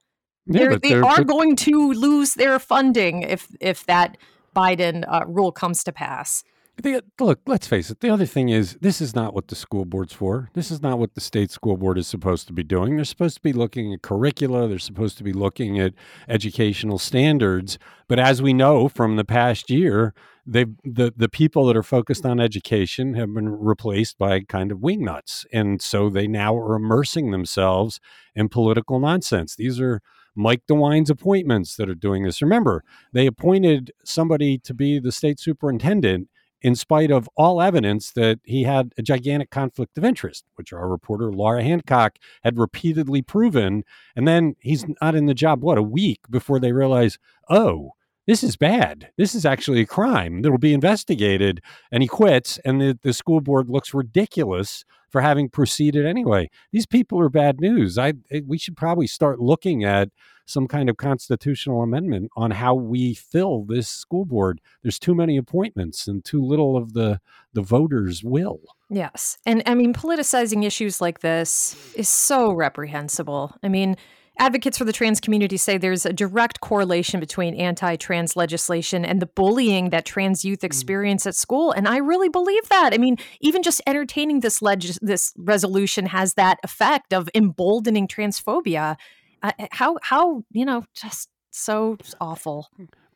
Yeah, 0.48 0.77
they 0.82 0.96
are 0.96 1.18
they're, 1.18 1.25
going 1.25 1.56
to 1.58 1.94
lose 1.94 2.34
their 2.34 2.58
funding 2.58 3.22
if 3.22 3.48
if 3.60 3.86
that 3.86 4.18
Biden 4.56 5.06
uh, 5.08 5.25
rule 5.27 5.51
comes 5.51 5.84
to 5.84 5.92
pass. 5.92 6.44
The, 6.82 7.03
look, 7.20 7.39
let's 7.46 7.68
face 7.68 7.92
it. 7.92 8.00
The 8.00 8.10
other 8.10 8.25
thing 8.25 8.50
is, 8.50 8.77
this 8.82 9.00
is 9.00 9.15
not 9.15 9.34
what 9.36 9.48
the 9.48 9.56
school 9.56 9.86
board's 9.86 10.13
for. 10.13 10.50
This 10.53 10.72
is 10.72 10.82
not 10.82 10.98
what 10.98 11.13
the 11.13 11.22
state 11.22 11.51
school 11.51 11.77
board 11.77 12.00
is 12.00 12.08
supposed 12.08 12.48
to 12.48 12.53
be 12.53 12.63
doing. 12.63 12.96
They're 12.96 13.06
supposed 13.06 13.36
to 13.36 13.42
be 13.42 13.53
looking 13.53 13.94
at 13.94 14.01
curricula. 14.01 14.68
They're 14.68 14.80
supposed 14.80 15.18
to 15.20 15.24
be 15.24 15.34
looking 15.34 15.80
at 15.80 15.94
educational 16.27 16.98
standards. 16.98 17.77
But 18.08 18.18
as 18.18 18.42
we 18.42 18.53
know 18.53 18.89
from 18.89 19.18
the 19.18 19.24
past 19.24 19.70
year, 19.70 20.15
they 20.46 20.65
the 20.84 21.13
the 21.15 21.30
people 21.30 21.65
that 21.68 21.77
are 21.77 21.84
focused 21.84 22.25
on 22.25 22.39
education 22.39 23.13
have 23.13 23.34
been 23.34 23.50
replaced 23.50 24.18
by 24.18 24.42
kind 24.42 24.72
of 24.72 24.80
wingnuts, 24.80 25.46
and 25.53 25.82
so 25.82 26.10
they 26.10 26.27
now 26.27 26.58
are 26.58 26.75
immersing 26.75 27.32
themselves 27.32 28.00
in 28.36 28.50
political 28.50 29.00
nonsense. 29.00 29.56
These 29.56 29.80
are 29.80 30.01
Mike 30.36 30.63
DeWine's 30.68 31.10
appointments 31.10 31.75
that 31.75 31.88
are 31.88 31.96
doing 31.96 32.24
this. 32.24 32.42
Remember, 32.42 32.84
they 33.13 33.27
appointed 33.27 33.92
somebody 34.03 34.58
to 34.58 34.74
be 34.74 35.00
the 35.00 35.12
state 35.12 35.39
superintendent 35.39 36.27
in 36.63 36.75
spite 36.75 37.12
of 37.12 37.29
all 37.36 37.62
evidence 37.62 38.12
that 38.12 38.39
he 38.43 38.63
had 38.63 38.93
a 38.98 39.01
gigantic 39.01 39.50
conflict 39.50 39.98
of 39.98 40.05
interest, 40.05 40.46
which 40.55 40.72
our 40.72 40.89
reporter 40.89 41.32
Laura 41.32 41.62
Hancock 41.62 42.17
had 42.43 42.58
repeatedly 42.58 43.22
proven. 43.22 43.84
And 44.15 44.27
then 44.27 44.55
he's 44.60 44.86
not 45.01 45.13
in 45.13 45.25
the 45.25 45.34
job, 45.34 45.62
what, 45.62 45.77
a 45.77 45.84
week 45.84 46.22
before 46.29 46.60
they 46.60 46.72
realize, 46.72 47.20
oh, 47.50 47.91
this 48.25 48.41
is 48.41 48.55
bad. 48.55 49.10
This 49.17 49.36
is 49.36 49.46
actually 49.46 49.82
a 49.82 49.86
crime 49.86 50.41
that'll 50.41 50.58
be 50.58 50.74
investigated. 50.74 51.62
And 51.91 52.01
he 52.01 52.08
quits, 52.08 52.58
and 52.63 52.79
the, 52.79 52.98
the 53.01 53.12
school 53.12 53.41
board 53.41 53.70
looks 53.70 53.93
ridiculous 53.93 54.86
for 55.10 55.20
having 55.22 55.50
proceeded 55.50 56.05
anyway. 56.05 56.50
These 56.72 56.86
people 56.86 57.20
are 57.20 57.29
bad 57.29 57.60
news. 57.60 57.98
I 57.98 58.13
we 58.48 58.58
should 58.58 58.75
probably 58.75 59.05
start 59.05 59.39
looking 59.39 59.84
at 59.84 60.10
some 60.45 60.67
kind 60.67 60.89
of 60.89 60.97
constitutional 60.97 61.81
amendment 61.81 62.29
on 62.35 62.51
how 62.51 62.73
we 62.75 63.13
fill 63.13 63.63
this 63.63 63.88
school 63.88 64.25
board. 64.25 64.62
There's 64.81 65.00
too 65.00 65.15
many 65.15 65.38
appointments 65.38 66.07
and 66.07 66.23
too 66.23 66.43
little 66.43 66.77
of 66.77 66.93
the 66.93 67.19
the 67.53 67.62
voters' 67.62 68.23
will. 68.23 68.62
Yes. 68.89 69.38
And 69.45 69.63
I 69.65 69.75
mean 69.75 69.93
politicizing 69.93 70.65
issues 70.65 71.01
like 71.01 71.19
this 71.19 71.75
is 71.95 72.09
so 72.09 72.51
reprehensible. 72.51 73.55
I 73.63 73.69
mean, 73.69 73.95
Advocates 74.39 74.79
for 74.79 74.83
the 74.85 74.93
trans 74.93 75.19
community 75.19 75.57
say 75.57 75.77
there's 75.77 76.07
a 76.07 76.13
direct 76.13 76.59
correlation 76.59 77.19
between 77.19 77.53
anti 77.53 77.95
trans 77.97 78.35
legislation 78.35 79.05
and 79.05 79.21
the 79.21 79.27
bullying 79.27 79.91
that 79.91 80.05
trans 80.05 80.43
youth 80.43 80.62
mm. 80.62 80.65
experience 80.65 81.27
at 81.27 81.35
school. 81.35 81.71
And 81.71 81.88
I 81.88 81.97
really 81.97 82.29
believe 82.29 82.67
that. 82.69 82.93
I 82.93 82.97
mean, 82.97 83.17
even 83.41 83.62
just 83.62 83.81
entertaining 83.85 84.39
this, 84.39 84.59
leg- 84.62 84.97
this 85.01 85.33
resolution 85.38 86.07
has 86.07 86.33
that 86.33 86.57
effect 86.63 87.13
of 87.13 87.29
emboldening 87.35 88.07
transphobia 88.07 88.97
uh, 89.43 89.51
how 89.71 89.97
how 90.01 90.43
you 90.51 90.65
know 90.65 90.85
just 90.95 91.29
so 91.51 91.97
awful. 92.19 92.69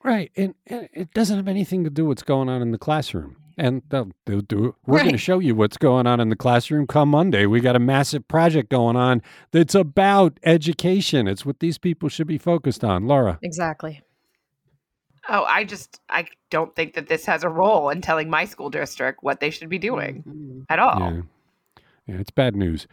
Right 0.03 0.31
and, 0.37 0.53
and, 0.67 0.87
it 0.93 1.13
doesn't 1.13 1.37
have 1.37 1.47
anything 1.47 1.83
to 1.83 1.89
do 1.89 2.03
with 2.05 2.17
what's 2.19 2.23
going 2.23 2.49
on 2.49 2.61
in 2.61 2.71
the 2.71 2.77
classroom 2.77 3.37
and 3.57 3.81
they'll, 3.89 4.11
they'll 4.25 4.41
do 4.41 4.75
we're 4.85 4.97
right. 4.97 5.03
going 5.03 5.15
to 5.15 5.17
show 5.17 5.39
you 5.39 5.55
what's 5.55 5.77
going 5.77 6.05
on 6.05 6.19
in 6.19 6.29
the 6.29 6.35
classroom 6.35 6.85
come 6.85 7.09
monday. 7.09 7.45
We 7.45 7.61
got 7.61 7.75
a 7.75 7.79
massive 7.79 8.27
project 8.27 8.69
going 8.69 8.95
on 8.95 9.21
that's 9.51 9.73
about 9.73 10.39
education. 10.43 11.27
It's 11.27 11.45
what 11.45 11.59
these 11.59 11.77
people 11.77 12.09
should 12.09 12.27
be 12.27 12.37
focused 12.37 12.83
on. 12.83 13.07
Laura. 13.07 13.39
Exactly. 13.41 14.01
Oh 15.29 15.43
i 15.43 15.63
just 15.63 15.99
i 16.09 16.25
don't 16.49 16.73
think 16.75 16.93
that 16.93 17.07
this 17.07 17.25
has 17.25 17.43
a 17.43 17.49
role 17.49 17.89
in 17.89 18.01
telling 18.01 18.29
my 18.29 18.45
school 18.45 18.69
district 18.69 19.23
what 19.23 19.39
they 19.39 19.49
should 19.49 19.69
be 19.69 19.79
doing 19.79 20.23
mm-hmm. 20.27 20.61
at 20.69 20.79
all. 20.79 20.99
Yeah. 20.99 21.21
yeah 22.05 22.15
it's 22.19 22.31
bad 22.31 22.55
news. 22.55 22.87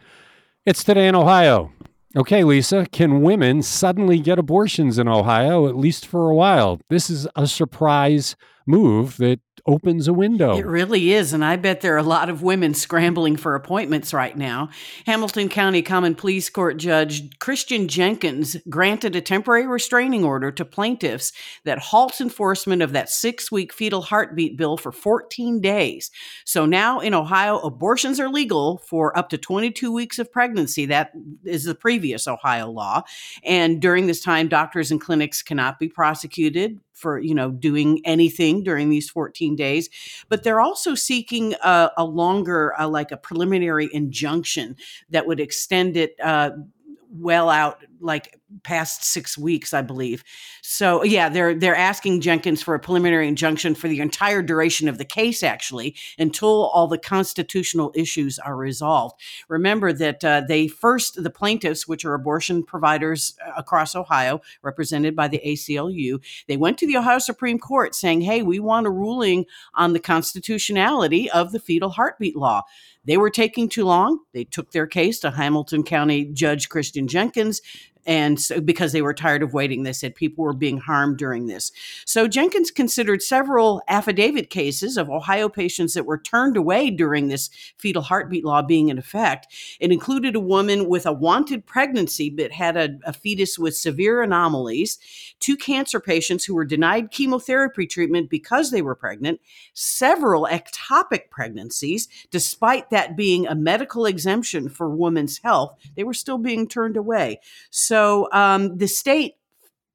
It's 0.64 0.82
today 0.82 1.06
in 1.06 1.14
ohio 1.14 1.70
Okay, 2.16 2.44
Lisa, 2.44 2.86
can 2.92 3.22
women 3.22 3.60
suddenly 3.60 4.20
get 4.20 4.38
abortions 4.38 4.98
in 4.98 5.08
Ohio, 5.08 5.66
at 5.66 5.76
least 5.76 6.06
for 6.06 6.30
a 6.30 6.34
while? 6.34 6.80
This 6.88 7.10
is 7.10 7.26
a 7.34 7.48
surprise 7.48 8.36
move 8.66 9.16
that 9.18 9.40
opens 9.66 10.06
a 10.06 10.12
window. 10.12 10.56
It 10.56 10.66
really 10.66 11.12
is. 11.12 11.32
And 11.32 11.44
I 11.44 11.56
bet 11.56 11.80
there 11.80 11.94
are 11.94 11.98
a 11.98 12.02
lot 12.02 12.28
of 12.28 12.42
women 12.42 12.74
scrambling 12.74 13.36
for 13.36 13.54
appointments 13.54 14.12
right 14.12 14.36
now. 14.36 14.68
Hamilton 15.06 15.48
County 15.48 15.80
Common 15.80 16.14
Pleas 16.14 16.50
Court 16.50 16.76
Judge 16.76 17.38
Christian 17.38 17.88
Jenkins 17.88 18.56
granted 18.68 19.16
a 19.16 19.20
temporary 19.20 19.66
restraining 19.66 20.24
order 20.24 20.50
to 20.50 20.64
plaintiffs 20.64 21.32
that 21.64 21.78
halts 21.78 22.20
enforcement 22.20 22.82
of 22.82 22.92
that 22.92 23.08
six 23.08 23.50
week 23.50 23.72
fetal 23.72 24.02
heartbeat 24.02 24.58
bill 24.58 24.76
for 24.76 24.92
14 24.92 25.60
days. 25.60 26.10
So 26.44 26.66
now 26.66 27.00
in 27.00 27.14
Ohio, 27.14 27.58
abortions 27.60 28.20
are 28.20 28.28
legal 28.28 28.78
for 28.78 29.16
up 29.16 29.30
to 29.30 29.38
22 29.38 29.92
weeks 29.92 30.18
of 30.18 30.30
pregnancy. 30.30 30.86
That 30.86 31.12
is 31.44 31.64
the 31.64 31.74
previous 31.74 32.28
Ohio 32.28 32.70
law. 32.70 33.02
And 33.44 33.80
during 33.80 34.06
this 34.06 34.20
time, 34.20 34.48
doctors 34.48 34.90
and 34.90 35.00
clinics 35.00 35.42
cannot 35.42 35.78
be 35.78 35.88
prosecuted 35.88 36.80
for 36.94 37.18
you 37.18 37.34
know 37.34 37.50
doing 37.50 38.00
anything 38.04 38.62
during 38.62 38.88
these 38.88 39.10
14 39.10 39.56
days 39.56 39.90
but 40.28 40.42
they're 40.42 40.60
also 40.60 40.94
seeking 40.94 41.54
a, 41.62 41.90
a 41.96 42.04
longer 42.04 42.72
uh, 42.80 42.88
like 42.88 43.10
a 43.10 43.16
preliminary 43.16 43.88
injunction 43.92 44.76
that 45.10 45.26
would 45.26 45.40
extend 45.40 45.96
it 45.96 46.14
uh, 46.22 46.50
well 47.10 47.48
out 47.48 47.84
like 48.00 48.38
past 48.62 49.04
six 49.04 49.36
weeks, 49.36 49.74
I 49.74 49.82
believe. 49.82 50.24
So 50.62 51.02
yeah, 51.02 51.28
they're 51.28 51.54
they're 51.54 51.76
asking 51.76 52.20
Jenkins 52.20 52.62
for 52.62 52.74
a 52.74 52.80
preliminary 52.80 53.28
injunction 53.28 53.74
for 53.74 53.88
the 53.88 54.00
entire 54.00 54.42
duration 54.42 54.88
of 54.88 54.98
the 54.98 55.04
case, 55.04 55.42
actually, 55.42 55.96
until 56.18 56.66
all 56.66 56.86
the 56.86 56.98
constitutional 56.98 57.92
issues 57.94 58.38
are 58.38 58.56
resolved. 58.56 59.20
Remember 59.48 59.92
that 59.92 60.24
uh, 60.24 60.42
they 60.46 60.68
first 60.68 61.22
the 61.22 61.30
plaintiffs, 61.30 61.88
which 61.88 62.04
are 62.04 62.14
abortion 62.14 62.62
providers 62.62 63.34
uh, 63.44 63.52
across 63.56 63.94
Ohio, 63.94 64.40
represented 64.62 65.16
by 65.16 65.28
the 65.28 65.40
ACLU, 65.44 66.22
they 66.46 66.56
went 66.56 66.78
to 66.78 66.86
the 66.86 66.96
Ohio 66.96 67.18
Supreme 67.18 67.58
Court 67.58 67.94
saying, 67.94 68.22
"Hey, 68.22 68.42
we 68.42 68.58
want 68.60 68.86
a 68.86 68.90
ruling 68.90 69.46
on 69.74 69.92
the 69.92 70.00
constitutionality 70.00 71.30
of 71.30 71.52
the 71.52 71.60
fetal 71.60 71.90
heartbeat 71.90 72.36
law." 72.36 72.62
They 73.06 73.16
were 73.18 73.30
taking 73.30 73.68
too 73.68 73.84
long. 73.84 74.20
They 74.32 74.44
took 74.44 74.72
their 74.72 74.86
case 74.86 75.20
to 75.20 75.30
Hamilton 75.30 75.82
County 75.82 76.24
Judge 76.24 76.68
Christian 76.68 77.06
Jenkins 77.06 77.60
and 78.06 78.40
so, 78.40 78.60
because 78.60 78.92
they 78.92 79.02
were 79.02 79.14
tired 79.14 79.42
of 79.42 79.54
waiting, 79.54 79.82
they 79.82 79.92
said 79.92 80.14
people 80.14 80.44
were 80.44 80.52
being 80.52 80.78
harmed 80.78 81.16
during 81.16 81.46
this. 81.46 81.72
So 82.04 82.28
Jenkins 82.28 82.70
considered 82.70 83.22
several 83.22 83.82
affidavit 83.88 84.50
cases 84.50 84.96
of 84.96 85.10
Ohio 85.10 85.48
patients 85.48 85.94
that 85.94 86.06
were 86.06 86.18
turned 86.18 86.56
away 86.56 86.90
during 86.90 87.28
this 87.28 87.48
fetal 87.78 88.02
heartbeat 88.02 88.44
law 88.44 88.62
being 88.62 88.88
in 88.88 88.98
effect. 88.98 89.46
It 89.80 89.92
included 89.92 90.36
a 90.36 90.40
woman 90.40 90.88
with 90.88 91.06
a 91.06 91.12
wanted 91.12 91.66
pregnancy 91.66 92.28
but 92.28 92.52
had 92.52 92.76
a, 92.76 92.98
a 93.04 93.12
fetus 93.12 93.58
with 93.58 93.76
severe 93.76 94.22
anomalies, 94.22 94.98
two 95.40 95.56
cancer 95.56 96.00
patients 96.00 96.44
who 96.44 96.54
were 96.54 96.64
denied 96.64 97.10
chemotherapy 97.10 97.86
treatment 97.86 98.28
because 98.28 98.70
they 98.70 98.82
were 98.82 98.94
pregnant, 98.94 99.40
several 99.72 100.46
ectopic 100.50 101.30
pregnancies, 101.30 102.08
despite 102.30 102.90
that 102.90 103.16
being 103.16 103.46
a 103.46 103.54
medical 103.54 104.04
exemption 104.04 104.68
for 104.68 104.90
women's 104.90 105.38
health, 105.38 105.78
they 105.96 106.04
were 106.04 106.14
still 106.14 106.38
being 106.38 106.68
turned 106.68 106.96
away. 106.96 107.40
So 107.70 107.93
so 107.94 108.28
um, 108.32 108.76
the 108.76 108.88
state 108.88 109.34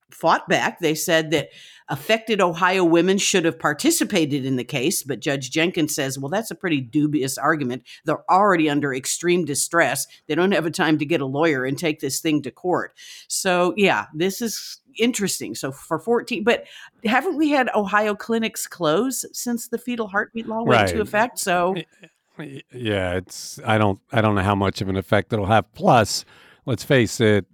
fought 0.10 0.48
back. 0.48 0.80
They 0.80 0.96
said 0.96 1.32
that 1.32 1.50
affected 1.90 2.40
Ohio 2.40 2.86
women 2.86 3.18
should 3.18 3.44
have 3.44 3.60
participated 3.60 4.46
in 4.46 4.56
the 4.56 4.64
case, 4.64 5.04
but 5.04 5.20
Judge 5.20 5.52
Jenkins 5.52 5.94
says, 5.96 6.18
well, 6.18 6.30
that's 6.30 6.50
a 6.50 6.56
pretty 6.56 6.80
dubious 6.80 7.38
argument. 7.38 7.84
They're 8.06 8.24
already 8.32 8.70
under 8.70 8.94
extreme 8.94 9.44
distress. 9.44 10.08
They 10.28 10.36
don't 10.36 10.54
have 10.54 10.66
a 10.66 10.72
time 10.72 10.98
to 11.00 11.06
get 11.06 11.20
a 11.20 11.26
lawyer 11.26 11.66
and 11.66 11.78
take 11.78 12.00
this 12.00 12.22
thing 12.22 12.42
to 12.44 12.52
court. 12.52 12.94
So, 13.28 13.74
yeah, 13.76 14.06
this 14.14 14.42
is 14.42 14.80
interesting. 14.98 15.56
So 15.56 15.74
for 15.74 16.00
14, 16.00 16.46
but 16.46 16.64
haven't 17.04 17.36
we 17.36 17.50
had 17.50 17.70
Ohio 17.76 18.16
clinics 18.16 18.66
close 18.66 19.26
since 19.34 19.68
the 19.68 19.78
fetal 19.78 20.08
heartbeat 20.08 20.48
law 20.48 20.64
went 20.64 20.82
right. 20.82 20.90
into 20.90 21.02
effect? 21.02 21.38
So 21.38 21.76
yeah, 22.72 23.16
it's 23.16 23.60
I 23.66 23.78
don't 23.78 24.00
I 24.14 24.22
don't 24.22 24.36
know 24.36 24.42
how 24.42 24.56
much 24.56 24.82
of 24.82 24.88
an 24.88 24.96
effect 24.96 25.34
it'll 25.34 25.46
have. 25.46 25.74
Plus, 25.74 26.24
let's 26.66 26.84
face 26.84 27.20
it, 27.20 27.46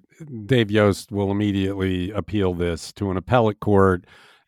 Dave 0.45 0.71
Yost 0.71 1.11
will 1.11 1.31
immediately 1.31 2.11
appeal 2.11 2.53
this 2.53 2.91
to 2.93 3.11
an 3.11 3.17
appellate 3.17 3.59
court, 3.59 4.05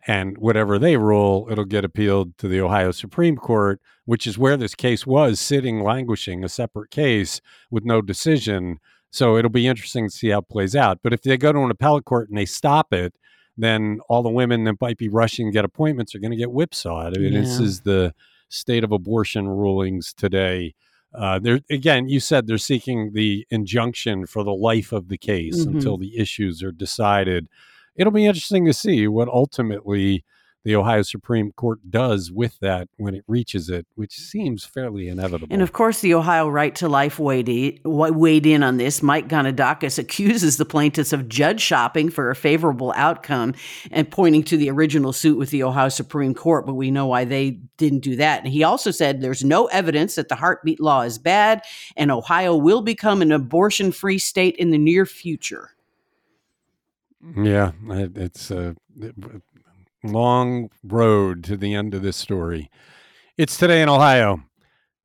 and 0.07 0.37
whatever 0.37 0.79
they 0.79 0.97
rule, 0.97 1.47
it'll 1.51 1.65
get 1.65 1.83
appealed 1.83 2.37
to 2.37 2.47
the 2.47 2.61
Ohio 2.61 2.91
Supreme 2.91 3.35
Court, 3.35 3.81
which 4.05 4.25
is 4.25 4.37
where 4.37 4.55
this 4.55 4.73
case 4.73 5.05
was 5.05 5.39
sitting, 5.39 5.83
languishing, 5.83 6.43
a 6.43 6.49
separate 6.49 6.91
case 6.91 7.41
with 7.69 7.83
no 7.83 8.01
decision. 8.01 8.79
So 9.11 9.35
it'll 9.35 9.49
be 9.49 9.67
interesting 9.67 10.07
to 10.07 10.15
see 10.15 10.29
how 10.29 10.39
it 10.39 10.49
plays 10.49 10.75
out. 10.75 10.99
But 11.03 11.13
if 11.13 11.23
they 11.23 11.37
go 11.37 11.51
to 11.51 11.59
an 11.59 11.71
appellate 11.71 12.05
court 12.05 12.29
and 12.29 12.37
they 12.37 12.45
stop 12.45 12.93
it, 12.93 13.13
then 13.57 13.99
all 14.07 14.23
the 14.23 14.29
women 14.29 14.63
that 14.65 14.79
might 14.79 14.97
be 14.97 15.09
rushing 15.09 15.47
to 15.47 15.51
get 15.51 15.65
appointments 15.65 16.13
are 16.13 16.19
going 16.19 16.31
to 16.31 16.37
get 16.37 16.51
whipsawed. 16.51 17.17
I 17.17 17.19
mean, 17.19 17.33
yeah. 17.33 17.41
this 17.41 17.59
is 17.59 17.81
the 17.81 18.13
state 18.49 18.83
of 18.83 18.91
abortion 18.91 19.47
rulings 19.47 20.13
today. 20.13 20.75
Uh, 21.13 21.39
there 21.39 21.59
again, 21.69 22.09
you 22.09 22.19
said 22.19 22.47
they're 22.47 22.57
seeking 22.57 23.13
the 23.13 23.45
injunction 23.49 24.25
for 24.25 24.43
the 24.43 24.53
life 24.53 24.91
of 24.91 25.07
the 25.07 25.17
case 25.17 25.65
mm-hmm. 25.65 25.77
until 25.77 25.97
the 25.97 26.17
issues 26.17 26.61
are 26.61 26.71
decided. 26.71 27.47
It'll 27.95 28.11
be 28.11 28.25
interesting 28.25 28.65
to 28.65 28.73
see 28.73 29.07
what 29.07 29.27
ultimately 29.27 30.23
the 30.67 30.75
Ohio 30.75 31.01
Supreme 31.01 31.53
Court 31.53 31.79
does 31.89 32.29
with 32.29 32.59
that 32.59 32.89
when 32.97 33.15
it 33.15 33.23
reaches 33.25 33.69
it, 33.69 33.87
which 33.95 34.11
seems 34.11 34.65
fairly 34.65 35.07
inevitable. 35.07 35.47
And 35.49 35.61
of 35.61 35.71
course, 35.71 36.01
the 36.01 36.13
Ohio 36.13 36.49
Right 36.49 36.75
to 36.75 36.89
Life 36.89 37.19
weighed 37.19 37.47
in, 37.47 37.79
weighed 37.85 38.45
in 38.45 38.63
on 38.63 38.75
this. 38.75 39.01
Mike 39.01 39.29
Gonidakis 39.29 39.97
accuses 39.97 40.57
the 40.57 40.65
plaintiffs 40.65 41.13
of 41.13 41.29
judge 41.29 41.61
shopping 41.61 42.09
for 42.09 42.29
a 42.29 42.35
favorable 42.35 42.91
outcome 42.97 43.55
and 43.91 44.11
pointing 44.11 44.43
to 44.43 44.57
the 44.57 44.69
original 44.69 45.13
suit 45.13 45.37
with 45.37 45.51
the 45.51 45.63
Ohio 45.63 45.87
Supreme 45.87 46.33
Court, 46.33 46.65
but 46.65 46.73
we 46.73 46.91
know 46.91 47.07
why 47.07 47.23
they 47.23 47.51
didn't 47.77 48.01
do 48.01 48.17
that. 48.17 48.43
And 48.43 48.51
he 48.51 48.65
also 48.65 48.91
said 48.91 49.21
there's 49.21 49.45
no 49.45 49.67
evidence 49.67 50.15
that 50.15 50.27
the 50.27 50.35
heartbeat 50.35 50.81
law 50.81 51.03
is 51.03 51.17
bad 51.17 51.63
and 51.95 52.11
Ohio 52.11 52.53
will 52.57 52.81
become 52.81 53.21
an 53.21 53.31
abortion 53.31 53.93
free 53.93 54.19
state 54.19 54.57
in 54.57 54.71
the 54.71 54.77
near 54.77 55.05
future. 55.05 55.69
Yeah, 57.37 57.71
it's 57.87 58.51
uh, 58.51 58.73
long 60.11 60.69
road 60.83 61.43
to 61.45 61.57
the 61.57 61.73
end 61.73 61.93
of 61.93 62.01
this 62.01 62.17
story. 62.17 62.69
It's 63.37 63.57
today 63.57 63.81
in 63.81 63.89
Ohio. 63.89 64.43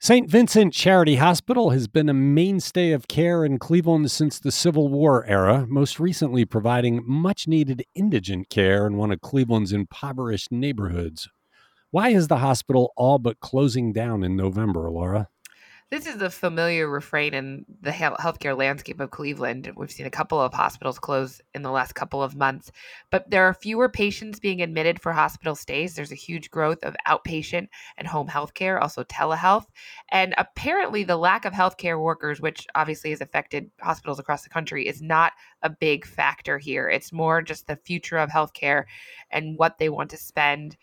St. 0.00 0.28
Vincent 0.28 0.72
Charity 0.72 1.16
Hospital 1.16 1.70
has 1.70 1.86
been 1.86 2.08
a 2.08 2.14
mainstay 2.14 2.90
of 2.90 3.06
care 3.06 3.44
in 3.44 3.58
Cleveland 3.58 4.10
since 4.10 4.40
the 4.40 4.50
Civil 4.50 4.88
War 4.88 5.24
era, 5.26 5.64
most 5.68 6.00
recently 6.00 6.44
providing 6.44 7.02
much 7.06 7.46
needed 7.46 7.84
indigent 7.94 8.48
care 8.50 8.84
in 8.86 8.96
one 8.96 9.12
of 9.12 9.20
Cleveland's 9.20 9.72
impoverished 9.72 10.50
neighborhoods. 10.50 11.28
Why 11.92 12.08
is 12.08 12.26
the 12.26 12.38
hospital 12.38 12.92
all 12.96 13.18
but 13.18 13.38
closing 13.38 13.92
down 13.92 14.24
in 14.24 14.34
November, 14.34 14.90
Laura? 14.90 15.28
This 15.92 16.06
is 16.06 16.22
a 16.22 16.30
familiar 16.30 16.88
refrain 16.88 17.34
in 17.34 17.66
the 17.82 17.90
healthcare 17.90 18.56
landscape 18.56 18.98
of 18.98 19.10
Cleveland. 19.10 19.70
We've 19.76 19.90
seen 19.90 20.06
a 20.06 20.10
couple 20.10 20.40
of 20.40 20.54
hospitals 20.54 20.98
close 20.98 21.42
in 21.54 21.60
the 21.60 21.70
last 21.70 21.94
couple 21.94 22.22
of 22.22 22.34
months, 22.34 22.72
but 23.10 23.28
there 23.28 23.44
are 23.44 23.52
fewer 23.52 23.90
patients 23.90 24.40
being 24.40 24.62
admitted 24.62 25.02
for 25.02 25.12
hospital 25.12 25.54
stays. 25.54 25.94
There's 25.94 26.10
a 26.10 26.14
huge 26.14 26.50
growth 26.50 26.82
of 26.82 26.96
outpatient 27.06 27.68
and 27.98 28.08
home 28.08 28.26
healthcare, 28.26 28.80
also 28.80 29.04
telehealth. 29.04 29.66
And 30.10 30.34
apparently, 30.38 31.04
the 31.04 31.18
lack 31.18 31.44
of 31.44 31.52
healthcare 31.52 32.00
workers, 32.00 32.40
which 32.40 32.66
obviously 32.74 33.10
has 33.10 33.20
affected 33.20 33.70
hospitals 33.78 34.18
across 34.18 34.44
the 34.44 34.48
country, 34.48 34.88
is 34.88 35.02
not 35.02 35.34
a 35.60 35.68
big 35.68 36.06
factor 36.06 36.56
here. 36.56 36.88
It's 36.88 37.12
more 37.12 37.42
just 37.42 37.66
the 37.66 37.76
future 37.76 38.16
of 38.16 38.30
healthcare 38.30 38.84
and 39.30 39.58
what 39.58 39.76
they 39.76 39.90
want 39.90 40.08
to 40.12 40.16
spend 40.16 40.78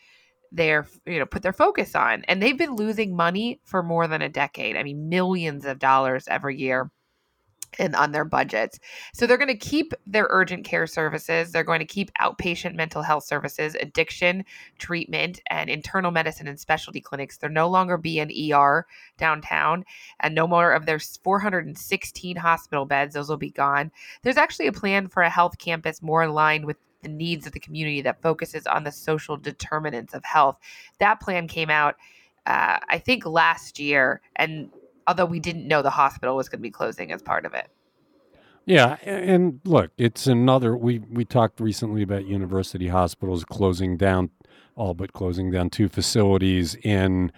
their 0.52 0.88
you 1.06 1.20
know 1.20 1.26
put 1.26 1.44
their 1.44 1.54
focus 1.54 1.96
on 1.96 2.24
and 2.28 2.42
they've 2.42 2.58
been 2.58 2.76
losing 2.76 3.16
money 3.16 3.60
for 3.64 3.84
more 3.84 4.08
than 4.08 4.22
a 4.22 4.30
decade 4.30 4.76
i 4.76 4.84
mean 4.84 5.10
millions 5.10 5.66
of 5.66 5.80
dollars 5.80 6.26
every 6.28 6.58
year 6.58 6.90
and 7.78 7.96
on 7.96 8.12
their 8.12 8.26
budgets. 8.26 8.80
So 9.14 9.28
they're 9.28 9.38
going 9.38 9.48
to 9.48 9.56
keep 9.56 9.94
their 10.08 10.28
urgent 10.30 10.66
care 10.66 10.88
services. 10.88 11.52
They're 11.52 11.64
going 11.64 11.80
to 11.80 11.86
keep 11.86 12.12
outpatient 12.20 12.76
mental 12.76 13.04
health 13.04 13.26
services, 13.26 13.76
addiction 13.80 14.44
treatment, 14.80 15.42
and 15.50 15.70
internal 15.70 16.12
medicine 16.12 16.48
and 16.48 16.60
specialty 16.60 17.02
clinics. 17.02 17.38
There 17.38 17.50
no 17.50 17.70
longer 17.70 17.98
be 17.98 18.20
an 18.20 18.32
ER 18.32 18.88
downtown, 19.18 19.86
and 20.20 20.34
no 20.34 20.48
more 20.48 20.72
of 20.72 20.86
their 20.86 21.00
416 21.00 22.36
hospital 22.38 22.86
beds. 22.86 23.14
Those 23.14 23.30
will 23.30 23.38
be 23.38 23.52
gone. 23.52 23.92
There's 24.24 24.38
actually 24.38 24.68
a 24.68 24.74
plan 24.74 25.08
for 25.08 25.22
a 25.22 25.30
health 25.30 25.58
campus 25.60 26.02
more 26.02 26.24
aligned 26.24 26.66
with 26.66 26.78
the 27.02 27.10
needs 27.10 27.48
of 27.48 27.54
the 27.54 27.60
community 27.60 28.02
that 28.02 28.22
focuses 28.22 28.66
on 28.68 28.84
the 28.84 28.92
social 28.92 29.38
determinants 29.38 30.14
of 30.14 30.24
health. 30.24 30.58
That 31.00 31.20
plan 31.20 31.48
came 31.48 31.70
out, 31.70 31.96
uh, 32.46 32.80
I 32.88 32.98
think, 32.98 33.26
last 33.26 33.80
year. 33.80 34.22
And 34.36 34.70
although 35.08 35.26
we 35.26 35.40
didn't 35.40 35.68
know 35.68 35.82
the 35.82 35.90
hospital 35.90 36.36
was 36.36 36.50
going 36.50 36.60
to 36.60 36.64
be 36.64 36.72
closing 36.72 37.12
as 37.12 37.22
part 37.22 37.46
of 37.46 37.54
it. 37.54 37.70
Yeah, 38.66 38.98
and 39.04 39.60
look, 39.66 39.90
it's 39.98 40.28
another. 40.28 40.78
We 40.78 41.00
we 41.00 41.26
talked 41.26 41.60
recently 41.60 42.04
about 42.04 42.28
university 42.28 42.88
hospitals 42.88 43.44
closing 43.44 43.98
down, 43.98 44.30
all 44.76 44.94
but 44.94 45.12
closing 45.12 45.50
down 45.50 45.72
two 45.72 45.90
facilities 45.90 46.76
in 46.76 47.32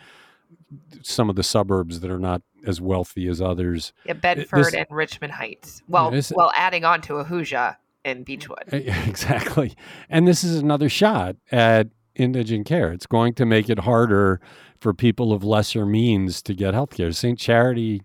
some 1.01 1.29
of 1.29 1.37
the 1.37 1.43
suburbs 1.43 2.01
that 2.01 2.11
are 2.11 2.19
not 2.19 2.41
as 2.65 2.81
wealthy 2.81 3.27
as 3.27 3.41
others. 3.41 3.93
Yeah, 4.05 4.13
Bedford 4.13 4.65
this, 4.65 4.73
and 4.73 4.87
Richmond 4.89 5.31
Heights. 5.31 5.81
Well, 5.87 6.11
this, 6.11 6.33
well, 6.35 6.51
adding 6.55 6.83
on 6.83 7.01
to 7.03 7.13
Ahuja 7.13 7.77
in 8.05 8.25
Beachwood. 8.25 8.71
Exactly. 9.07 9.75
And 10.09 10.27
this 10.27 10.43
is 10.43 10.57
another 10.57 10.89
shot 10.89 11.35
at 11.51 11.87
indigent 12.15 12.65
care. 12.65 12.91
It's 12.91 13.07
going 13.07 13.33
to 13.35 13.45
make 13.45 13.69
it 13.69 13.79
harder 13.79 14.41
for 14.79 14.93
people 14.93 15.31
of 15.31 15.43
lesser 15.43 15.85
means 15.85 16.41
to 16.43 16.53
get 16.53 16.73
health 16.73 16.91
care. 16.91 17.11
St. 17.11 17.37
Charity, 17.37 18.01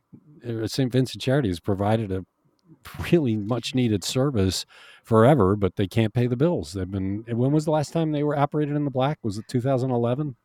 uh, 0.46 0.66
St. 0.66 0.92
Vincent 0.92 1.22
Charity 1.22 1.48
has 1.48 1.60
provided 1.60 2.12
a 2.12 2.24
really 3.10 3.36
much 3.36 3.74
needed 3.74 4.04
service 4.04 4.64
forever, 5.02 5.56
but 5.56 5.76
they 5.76 5.86
can't 5.86 6.12
pay 6.12 6.26
the 6.26 6.36
bills. 6.36 6.72
They've 6.72 6.90
been, 6.90 7.24
when 7.28 7.52
was 7.52 7.64
the 7.64 7.70
last 7.70 7.92
time 7.92 8.12
they 8.12 8.22
were 8.22 8.36
operated 8.36 8.76
in 8.76 8.84
the 8.84 8.90
black? 8.90 9.18
Was 9.22 9.38
it 9.38 9.46
2011? 9.48 10.36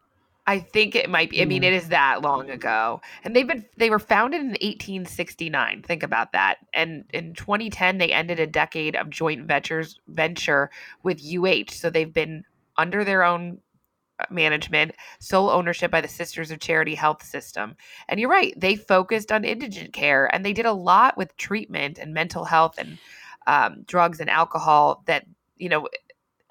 I 0.48 0.60
think 0.60 0.96
it 0.96 1.10
might 1.10 1.30
be. 1.30 1.42
I 1.42 1.46
mean, 1.46 1.64
it 1.64 1.72
is 1.72 1.90
that 1.90 2.24
long 2.24 2.50
ago, 2.50 3.02
and 3.24 3.36
they've 3.36 3.48
been 3.48 3.64
they 3.78 3.92
were 3.92 4.00
founded 4.00 4.42
in 4.42 4.48
1869. 4.48 5.84
Think 5.84 6.02
about 6.02 6.32
that. 6.32 6.58
And 6.74 7.06
in 7.14 7.36
2010, 7.36 8.00
they 8.00 8.12
ended 8.12 8.40
a 8.40 8.48
decade 8.48 8.96
of 8.96 9.12
joint 9.12 9.46
ventures 9.46 10.00
venture 10.08 10.72
with 11.04 11.22
UH. 11.24 11.72
So 11.72 11.90
they've 11.90 12.12
been 12.12 12.44
under 12.76 13.04
their 13.04 13.24
own 13.24 13.60
management, 14.30 14.94
sole 15.20 15.50
ownership 15.50 15.92
by 15.92 16.02
the 16.02 16.08
Sisters 16.08 16.52
of 16.52 16.60
Charity 16.60 16.96
Health 16.96 17.24
System. 17.24 17.76
And 18.08 18.20
you're 18.20 18.30
right, 18.30 18.54
they 18.60 18.76
focused 18.76 19.32
on 19.32 19.46
indigent 19.46 19.94
care 19.94 20.34
and 20.34 20.46
they 20.46 20.54
did 20.54 20.66
a 20.66 20.74
lot 20.74 21.18
with 21.18 21.36
treatment 21.38 21.98
and 21.98 22.14
mental 22.14 22.46
health 22.46 22.76
and 22.78 22.98
um, 23.48 23.84
drugs 23.88 24.20
and 24.20 24.30
alcohol 24.30 25.04
that, 25.08 25.26
you 25.58 25.70
know, 25.70 25.88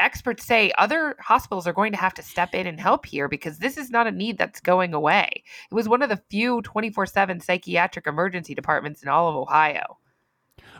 experts 0.00 0.44
say 0.44 0.72
other 0.78 1.16
hospitals 1.20 1.66
are 1.66 1.72
going 1.72 1.92
to 1.92 1.98
have 1.98 2.14
to 2.14 2.22
step 2.22 2.54
in 2.54 2.66
and 2.66 2.80
help 2.80 3.06
here 3.06 3.28
because 3.28 3.58
this 3.58 3.76
is 3.76 3.90
not 3.90 4.06
a 4.06 4.10
need 4.10 4.38
that's 4.38 4.60
going 4.60 4.94
away. 4.94 5.44
It 5.70 5.74
was 5.74 5.88
one 5.88 6.02
of 6.02 6.08
the 6.08 6.22
few 6.30 6.62
24 6.62 7.06
7 7.06 7.40
psychiatric 7.40 8.06
emergency 8.06 8.54
departments 8.54 9.02
in 9.02 9.08
all 9.08 9.28
of 9.28 9.36
Ohio. 9.36 9.98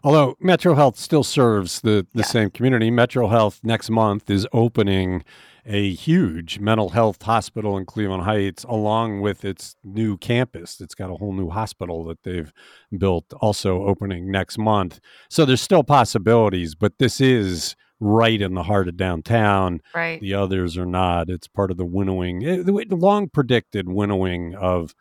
Although 0.03 0.37
Metro 0.41 0.75
Health 0.75 0.97
still 0.97 1.25
serves 1.25 1.83
the, 1.83 2.07
the 2.15 2.21
yeah. 2.21 2.25
same 2.25 2.51
community, 2.51 2.91
Metro 2.91 3.29
Health 3.29 3.61
next 3.63 3.91
month 3.91 4.31
is 4.31 4.47
opening 4.53 5.25
a 5.67 5.93
huge 5.93 6.59
mental 6.59 6.91
health 6.91 7.23
hospital 7.23 7.77
in 7.77 7.85
Cleveland 7.85 8.23
Heights, 8.23 8.65
along 8.65 9.21
with 9.21 9.45
its 9.45 9.77
new 9.85 10.17
campus. 10.17 10.81
It's 10.81 10.95
got 10.95 11.11
a 11.11 11.17
whole 11.17 11.35
new 11.35 11.51
hospital 11.51 12.05
that 12.05 12.23
they've 12.23 12.53
built, 12.97 13.33
also 13.41 13.85
opening 13.85 14.31
next 14.31 14.57
month. 14.57 15.01
So 15.29 15.45
there's 15.45 15.61
still 15.61 15.85
possibilities, 15.85 16.75
but 16.75 16.99
this 16.99 17.21
is 17.21 17.77
right 18.01 18.41
in 18.41 18.55
the 18.55 18.63
heart 18.63 18.89
of 18.89 18.97
downtown. 18.97 19.81
Right. 19.95 20.21
The 20.21 20.35
others 20.35 20.77
are 20.77 20.87
not. 20.87 21.29
It's 21.29 21.47
part 21.47 21.71
of 21.71 21.77
the 21.77 21.85
winnowing, 21.85 22.45
eh, 22.45 22.63
the 22.63 22.97
long 22.97 23.29
predicted 23.29 23.89
winnowing 23.89 24.55
of 24.55 24.95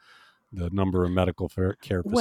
the 0.52 0.70
number 0.72 1.06
of 1.06 1.12
medical 1.12 1.48
care 1.48 2.02
facilities 2.02 2.12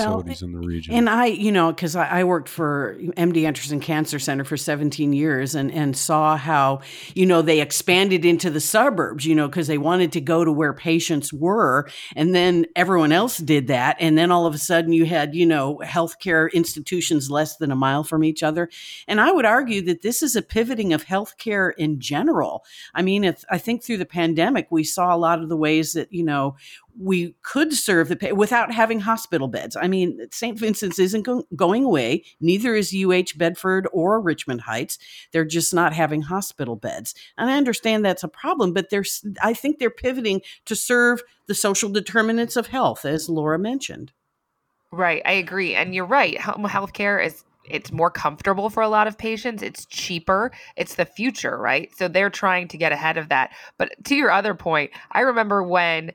well, 0.43 0.49
in 0.49 0.53
the 0.53 0.67
region. 0.67 0.95
And 0.95 1.09
I, 1.09 1.27
you 1.27 1.51
know, 1.51 1.73
because 1.73 1.97
I, 1.97 2.21
I, 2.21 2.25
worked 2.25 2.51
for 2.51 2.95
MD 3.17 3.47
Anderson 3.47 3.81
Cancer 3.81 4.19
Center 4.19 4.45
for 4.45 4.59
17 4.59 5.14
years 5.14 5.55
and, 5.55 5.73
and 5.73 5.97
saw 5.97 6.37
how, 6.37 6.81
you 7.14 7.25
know, 7.25 7.41
they 7.41 7.62
expanded 7.62 8.27
into 8.27 8.51
the 8.51 8.61
suburbs, 8.61 9.25
you 9.25 9.35
know, 9.35 9.49
because 9.49 9.67
they 9.67 9.79
wanted 9.79 10.12
to 10.12 10.21
go 10.21 10.45
to 10.45 10.53
where 10.53 10.75
patients 10.75 11.33
were. 11.33 11.88
And 12.17 12.35
then 12.35 12.67
everyone 12.77 13.12
else 13.12 13.38
did 13.38 13.69
that. 13.69 13.97
And 13.99 14.19
then 14.19 14.31
all 14.31 14.45
of 14.45 14.55
a 14.55 14.59
sudden 14.59 14.93
you 14.93 15.07
had, 15.07 15.35
you 15.35 15.47
know, 15.47 15.81
healthcare 15.83 16.53
institutions 16.53 17.31
less 17.31 17.57
than 17.57 17.71
a 17.71 17.77
mile 17.77 18.05
from 18.05 18.25
each 18.25 18.43
other. 18.43 18.69
And 19.07 19.23
I 19.23 19.33
would 19.33 19.47
argue 19.47 19.81
that 19.83 20.03
this 20.03 20.23
is 20.23 20.37
a 20.37 20.43
pivoting 20.43 20.93
of 20.93 21.07
healthcare 21.07 21.73
in 21.79 21.99
general. 21.99 22.62
I 22.95 23.01
mean, 23.01 23.25
if, 23.25 23.43
I 23.49 23.57
think 23.57 23.83
through 23.83 23.99
the 23.99 24.07
pandemic, 24.07 24.67
we 24.71 24.85
saw 24.85 25.14
a 25.14 25.17
lot 25.17 25.43
of 25.43 25.49
the 25.49 25.57
ways 25.57 25.95
that, 25.95 26.12
you 26.12 26.25
know, 26.25 26.57
we 27.01 27.35
could 27.43 27.73
serve 27.73 28.09
the 28.09 28.33
without 28.33 28.73
having 28.73 29.01
hospital 29.01 29.49
beds. 29.49 29.77
I 29.77 29.89
mean, 29.89 30.19
St. 30.31 30.59
Vincent's 30.59 30.99
isn't 30.99 31.23
go- 31.23 31.45
going 31.55 31.85
away. 31.85 32.25
Neither 32.41 32.75
is 32.75 32.95
UH 32.95 33.37
Bedford 33.37 33.89
or 33.93 34.21
Richmond 34.21 34.63
Heights. 34.63 34.99
They're 35.33 35.45
just 35.45 35.73
not 35.73 35.93
having 35.93 36.23
hospital 36.23 36.77
beds. 36.77 37.15
And 37.37 37.51
I 37.51 37.57
understand 37.57 38.05
that's 38.05 38.25
a 38.25 38.29
problem, 38.29 38.73
but 38.73 38.91
there's 38.91 39.25
I 39.43 39.55
think 39.55 39.79
they're 39.79 39.91
pivoting 39.91 40.43
to 40.67 40.75
serve 40.75 41.23
the 41.47 41.55
social 41.55 41.89
determinants 41.91 42.57
of 42.57 42.69
health, 42.69 43.05
as 43.05 43.29
Laura 43.29 43.59
mentioned. 43.59 44.13
Right, 44.91 45.23
I 45.25 45.33
agree, 45.33 45.75
and 45.75 45.95
you're 45.95 46.07
right. 46.07 46.41
Home 46.41 46.65
health 46.65 46.95
care 46.95 47.19
is 47.19 47.45
it's 47.71 47.93
more 47.93 48.11
comfortable 48.11 48.71
for 48.71 48.83
a 48.83 48.89
lot 48.89 49.07
of 49.07 49.19
patients. 49.19 49.63
It's 49.63 49.87
cheaper. 49.87 50.51
It's 50.77 50.95
the 50.95 51.05
future, 51.05 51.57
right? 51.57 51.91
So 51.97 52.09
they're 52.09 52.31
trying 52.31 52.69
to 52.69 52.79
get 52.79 52.93
ahead 52.93 53.17
of 53.17 53.29
that. 53.29 53.51
But 53.77 53.93
to 54.05 54.15
your 54.15 54.31
other 54.31 54.55
point, 54.55 54.91
I 55.13 55.21
remember 55.21 55.63
when 55.63 56.13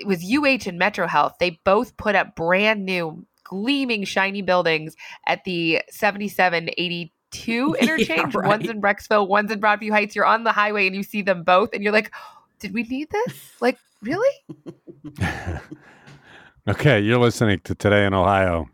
it 0.00 0.06
was 0.06 0.24
UH 0.24 0.66
and 0.68 0.78
Metro 0.78 1.06
Health. 1.06 1.36
They 1.38 1.60
both 1.64 1.96
put 1.96 2.14
up 2.14 2.34
brand 2.34 2.86
new, 2.86 3.26
gleaming, 3.44 4.04
shiny 4.04 4.40
buildings 4.40 4.96
at 5.26 5.44
the 5.44 5.82
7782 5.90 7.76
interchange. 7.80 8.34
Yeah, 8.34 8.40
right. 8.40 8.48
One's 8.48 8.68
in 8.68 8.80
Brecksville, 8.80 9.28
one's 9.28 9.50
in 9.50 9.60
Broadview 9.60 9.90
Heights. 9.90 10.16
You're 10.16 10.24
on 10.24 10.44
the 10.44 10.52
highway 10.52 10.86
and 10.86 10.96
you 10.96 11.02
see 11.02 11.20
them 11.22 11.42
both, 11.42 11.74
and 11.74 11.82
you're 11.84 11.92
like, 11.92 12.10
did 12.58 12.72
we 12.72 12.82
need 12.84 13.10
this? 13.10 13.52
Like, 13.60 13.78
really? 14.02 14.34
okay, 16.68 17.00
you're 17.00 17.18
listening 17.18 17.60
to 17.64 17.74
Today 17.74 18.06
in 18.06 18.14
Ohio. 18.14 18.68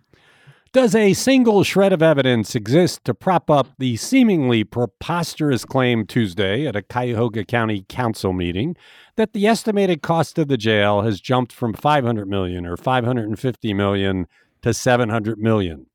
Does 0.77 0.95
a 0.95 1.15
single 1.15 1.65
shred 1.65 1.95
of 1.95 2.03
evidence 2.03 2.55
exist 2.55 3.03
to 3.07 3.15
prop 3.15 3.51
up 3.51 3.69
the 3.79 3.97
seemingly 3.97 4.62
preposterous 4.62 5.65
claim 5.65 6.05
Tuesday 6.05 6.67
at 6.67 6.77
a 6.77 6.83
Cuyahoga 6.83 7.47
County 7.47 7.87
Council 7.89 8.35
meeting 8.35 8.77
that 9.17 9.33
the 9.33 9.47
estimated 9.47 10.03
cost 10.03 10.37
of 10.39 10.49
the 10.49 10.59
jail 10.59 11.01
has 11.01 11.19
jumped 11.19 11.51
from 11.51 11.73
500 11.73 12.29
million 12.29 12.67
or 12.67 12.77
550 12.77 13.73
million 13.73 14.27
to 14.61 14.75
700 14.75 15.39
million? 15.39 15.87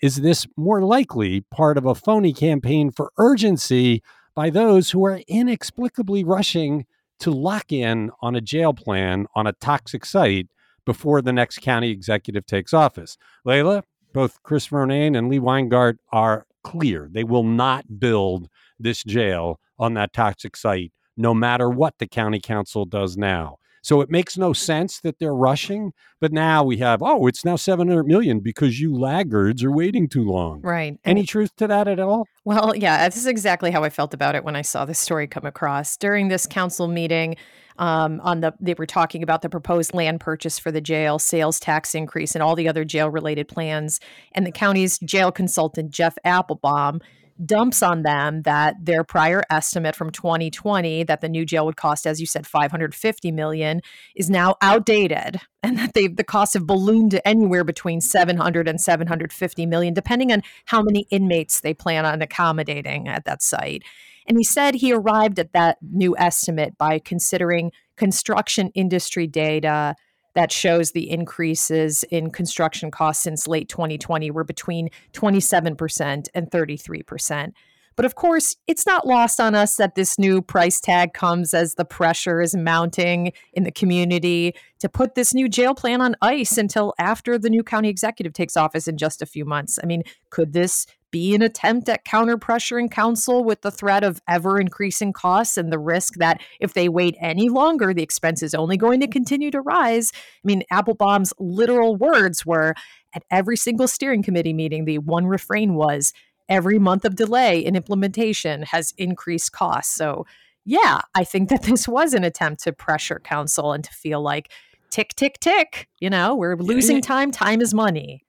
Is 0.00 0.22
this 0.22 0.46
more 0.56 0.80
likely 0.80 1.42
part 1.42 1.76
of 1.76 1.84
a 1.84 1.94
phony 1.94 2.32
campaign 2.32 2.90
for 2.90 3.12
urgency 3.18 4.02
by 4.34 4.48
those 4.48 4.92
who 4.92 5.04
are 5.04 5.20
inexplicably 5.28 6.24
rushing 6.24 6.86
to 7.18 7.30
lock 7.30 7.70
in 7.70 8.10
on 8.22 8.34
a 8.34 8.40
jail 8.40 8.72
plan 8.72 9.26
on 9.34 9.46
a 9.46 9.52
toxic 9.52 10.06
site 10.06 10.48
before 10.86 11.20
the 11.20 11.34
next 11.34 11.60
county 11.60 11.90
executive 11.90 12.46
takes 12.46 12.72
office? 12.72 13.18
Leila, 13.44 13.84
both 14.12 14.42
Chris 14.42 14.68
Ronayne 14.68 15.16
and 15.16 15.28
Lee 15.28 15.38
Weingart 15.38 15.98
are 16.12 16.46
clear. 16.62 17.08
They 17.10 17.24
will 17.24 17.44
not 17.44 17.98
build 17.98 18.48
this 18.78 19.02
jail 19.04 19.60
on 19.78 19.94
that 19.94 20.12
toxic 20.12 20.56
site, 20.56 20.92
no 21.16 21.34
matter 21.34 21.68
what 21.68 21.98
the 21.98 22.06
county 22.06 22.40
council 22.40 22.84
does 22.84 23.16
now. 23.16 23.58
So 23.82 24.00
it 24.00 24.10
makes 24.10 24.38
no 24.38 24.52
sense 24.52 25.00
that 25.00 25.18
they're 25.18 25.34
rushing. 25.34 25.92
But 26.20 26.32
now 26.32 26.62
we 26.62 26.78
have, 26.78 27.02
oh, 27.02 27.26
it's 27.26 27.44
now 27.44 27.56
700 27.56 28.04
million 28.04 28.40
because 28.40 28.80
you 28.80 28.96
laggards 28.96 29.64
are 29.64 29.72
waiting 29.72 30.08
too 30.08 30.24
long. 30.24 30.60
Right. 30.62 30.98
Any 31.04 31.26
truth 31.26 31.54
to 31.56 31.66
that 31.66 31.88
at 31.88 31.98
all? 31.98 32.26
Well, 32.44 32.74
yeah, 32.76 33.08
this 33.08 33.16
is 33.16 33.26
exactly 33.26 33.70
how 33.70 33.82
I 33.84 33.90
felt 33.90 34.14
about 34.14 34.34
it 34.34 34.44
when 34.44 34.56
I 34.56 34.62
saw 34.62 34.84
this 34.84 34.98
story 34.98 35.26
come 35.26 35.44
across. 35.44 35.96
During 35.96 36.28
this 36.28 36.46
council 36.46 36.88
meeting, 36.88 37.36
um, 37.78 38.20
on 38.20 38.40
the 38.40 38.54
they 38.60 38.74
were 38.74 38.86
talking 38.86 39.22
about 39.22 39.42
the 39.42 39.48
proposed 39.48 39.94
land 39.94 40.20
purchase 40.20 40.58
for 40.58 40.70
the 40.70 40.80
jail, 40.80 41.18
sales 41.18 41.58
tax 41.58 41.94
increase, 41.94 42.34
and 42.34 42.42
all 42.42 42.54
the 42.54 42.68
other 42.68 42.84
jail 42.84 43.08
related 43.08 43.48
plans. 43.48 43.98
And 44.32 44.46
the 44.46 44.52
county's 44.52 44.98
jail 44.98 45.32
consultant 45.32 45.90
Jeff 45.90 46.16
Applebaum 46.24 47.00
dumps 47.44 47.82
on 47.82 48.02
them 48.02 48.42
that 48.42 48.76
their 48.80 49.04
prior 49.04 49.42
estimate 49.50 49.96
from 49.96 50.10
2020 50.10 51.04
that 51.04 51.20
the 51.20 51.28
new 51.28 51.44
jail 51.44 51.66
would 51.66 51.76
cost 51.76 52.06
as 52.06 52.20
you 52.20 52.26
said 52.26 52.46
550 52.46 53.32
million 53.32 53.80
is 54.14 54.30
now 54.30 54.56
outdated 54.62 55.40
and 55.62 55.78
that 55.78 55.94
they 55.94 56.08
the 56.08 56.24
costs 56.24 56.54
have 56.54 56.66
ballooned 56.66 57.12
to 57.12 57.28
anywhere 57.28 57.64
between 57.64 58.00
700 58.00 58.68
and 58.68 58.80
750 58.80 59.66
million 59.66 59.94
depending 59.94 60.32
on 60.32 60.42
how 60.66 60.82
many 60.82 61.06
inmates 61.10 61.60
they 61.60 61.74
plan 61.74 62.04
on 62.04 62.22
accommodating 62.22 63.08
at 63.08 63.24
that 63.24 63.42
site. 63.42 63.82
And 64.26 64.38
he 64.38 64.44
said 64.44 64.74
he 64.74 64.92
arrived 64.92 65.38
at 65.38 65.52
that 65.52 65.78
new 65.82 66.16
estimate 66.16 66.78
by 66.78 66.98
considering 66.98 67.72
construction 67.96 68.70
industry 68.74 69.26
data 69.26 69.96
that 70.34 70.52
shows 70.52 70.92
the 70.92 71.10
increases 71.10 72.04
in 72.04 72.30
construction 72.30 72.90
costs 72.90 73.22
since 73.22 73.46
late 73.46 73.68
2020 73.68 74.30
were 74.30 74.44
between 74.44 74.88
27% 75.12 76.28
and 76.34 76.50
33%. 76.50 77.52
But 77.94 78.06
of 78.06 78.14
course, 78.14 78.56
it's 78.66 78.86
not 78.86 79.06
lost 79.06 79.38
on 79.38 79.54
us 79.54 79.76
that 79.76 79.94
this 79.94 80.18
new 80.18 80.40
price 80.40 80.80
tag 80.80 81.12
comes 81.12 81.52
as 81.52 81.74
the 81.74 81.84
pressure 81.84 82.40
is 82.40 82.54
mounting 82.54 83.32
in 83.52 83.64
the 83.64 83.70
community 83.70 84.54
to 84.78 84.88
put 84.88 85.14
this 85.14 85.34
new 85.34 85.48
jail 85.48 85.74
plan 85.74 86.00
on 86.00 86.16
ice 86.22 86.56
until 86.56 86.94
after 86.98 87.38
the 87.38 87.50
new 87.50 87.62
county 87.62 87.88
executive 87.88 88.32
takes 88.32 88.56
office 88.56 88.88
in 88.88 88.96
just 88.96 89.20
a 89.20 89.26
few 89.26 89.44
months. 89.44 89.78
I 89.82 89.86
mean, 89.86 90.04
could 90.30 90.52
this 90.52 90.86
be 91.12 91.34
an 91.34 91.42
attempt 91.42 91.88
at 91.88 92.04
counter 92.04 92.36
pressuring 92.36 92.90
council 92.90 93.44
with 93.44 93.60
the 93.60 93.70
threat 93.70 94.02
of 94.02 94.20
ever 94.26 94.58
increasing 94.58 95.12
costs 95.12 95.56
and 95.56 95.70
the 95.72 95.78
risk 95.78 96.14
that 96.14 96.40
if 96.58 96.74
they 96.74 96.88
wait 96.88 97.16
any 97.20 97.48
longer, 97.48 97.94
the 97.94 98.02
expense 98.02 98.42
is 98.42 98.54
only 98.54 98.76
going 98.76 98.98
to 98.98 99.06
continue 99.06 99.52
to 99.52 99.60
rise. 99.60 100.10
I 100.14 100.18
mean, 100.42 100.64
Applebaum's 100.72 101.32
literal 101.38 101.94
words 101.94 102.44
were 102.44 102.74
at 103.14 103.22
every 103.30 103.56
single 103.56 103.86
steering 103.86 104.22
committee 104.22 104.54
meeting, 104.54 104.84
the 104.84 104.98
one 104.98 105.26
refrain 105.26 105.74
was 105.74 106.12
every 106.48 106.78
month 106.78 107.04
of 107.04 107.14
delay 107.14 107.64
in 107.64 107.76
implementation 107.76 108.62
has 108.62 108.92
increased 108.98 109.52
costs. 109.52 109.94
So, 109.94 110.26
yeah, 110.64 111.02
I 111.14 111.24
think 111.24 111.48
that 111.50 111.62
this 111.62 111.86
was 111.86 112.14
an 112.14 112.24
attempt 112.24 112.62
to 112.64 112.72
pressure 112.72 113.20
council 113.22 113.72
and 113.72 113.84
to 113.84 113.90
feel 113.90 114.20
like 114.20 114.50
tick, 114.90 115.14
tick, 115.14 115.38
tick, 115.40 115.88
you 115.98 116.10
know, 116.10 116.34
we're 116.34 116.56
losing 116.56 117.00
time. 117.00 117.30
Time 117.30 117.60
is 117.60 117.74
money. 117.74 118.24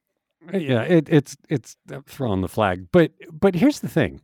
Yeah, 0.51 0.81
it, 0.81 1.07
it's 1.09 1.37
it's 1.49 1.77
uh, 1.91 2.01
throwing 2.05 2.41
the 2.41 2.47
flag, 2.49 2.87
but 2.91 3.11
but 3.31 3.55
here's 3.55 3.79
the 3.79 3.87
thing: 3.87 4.21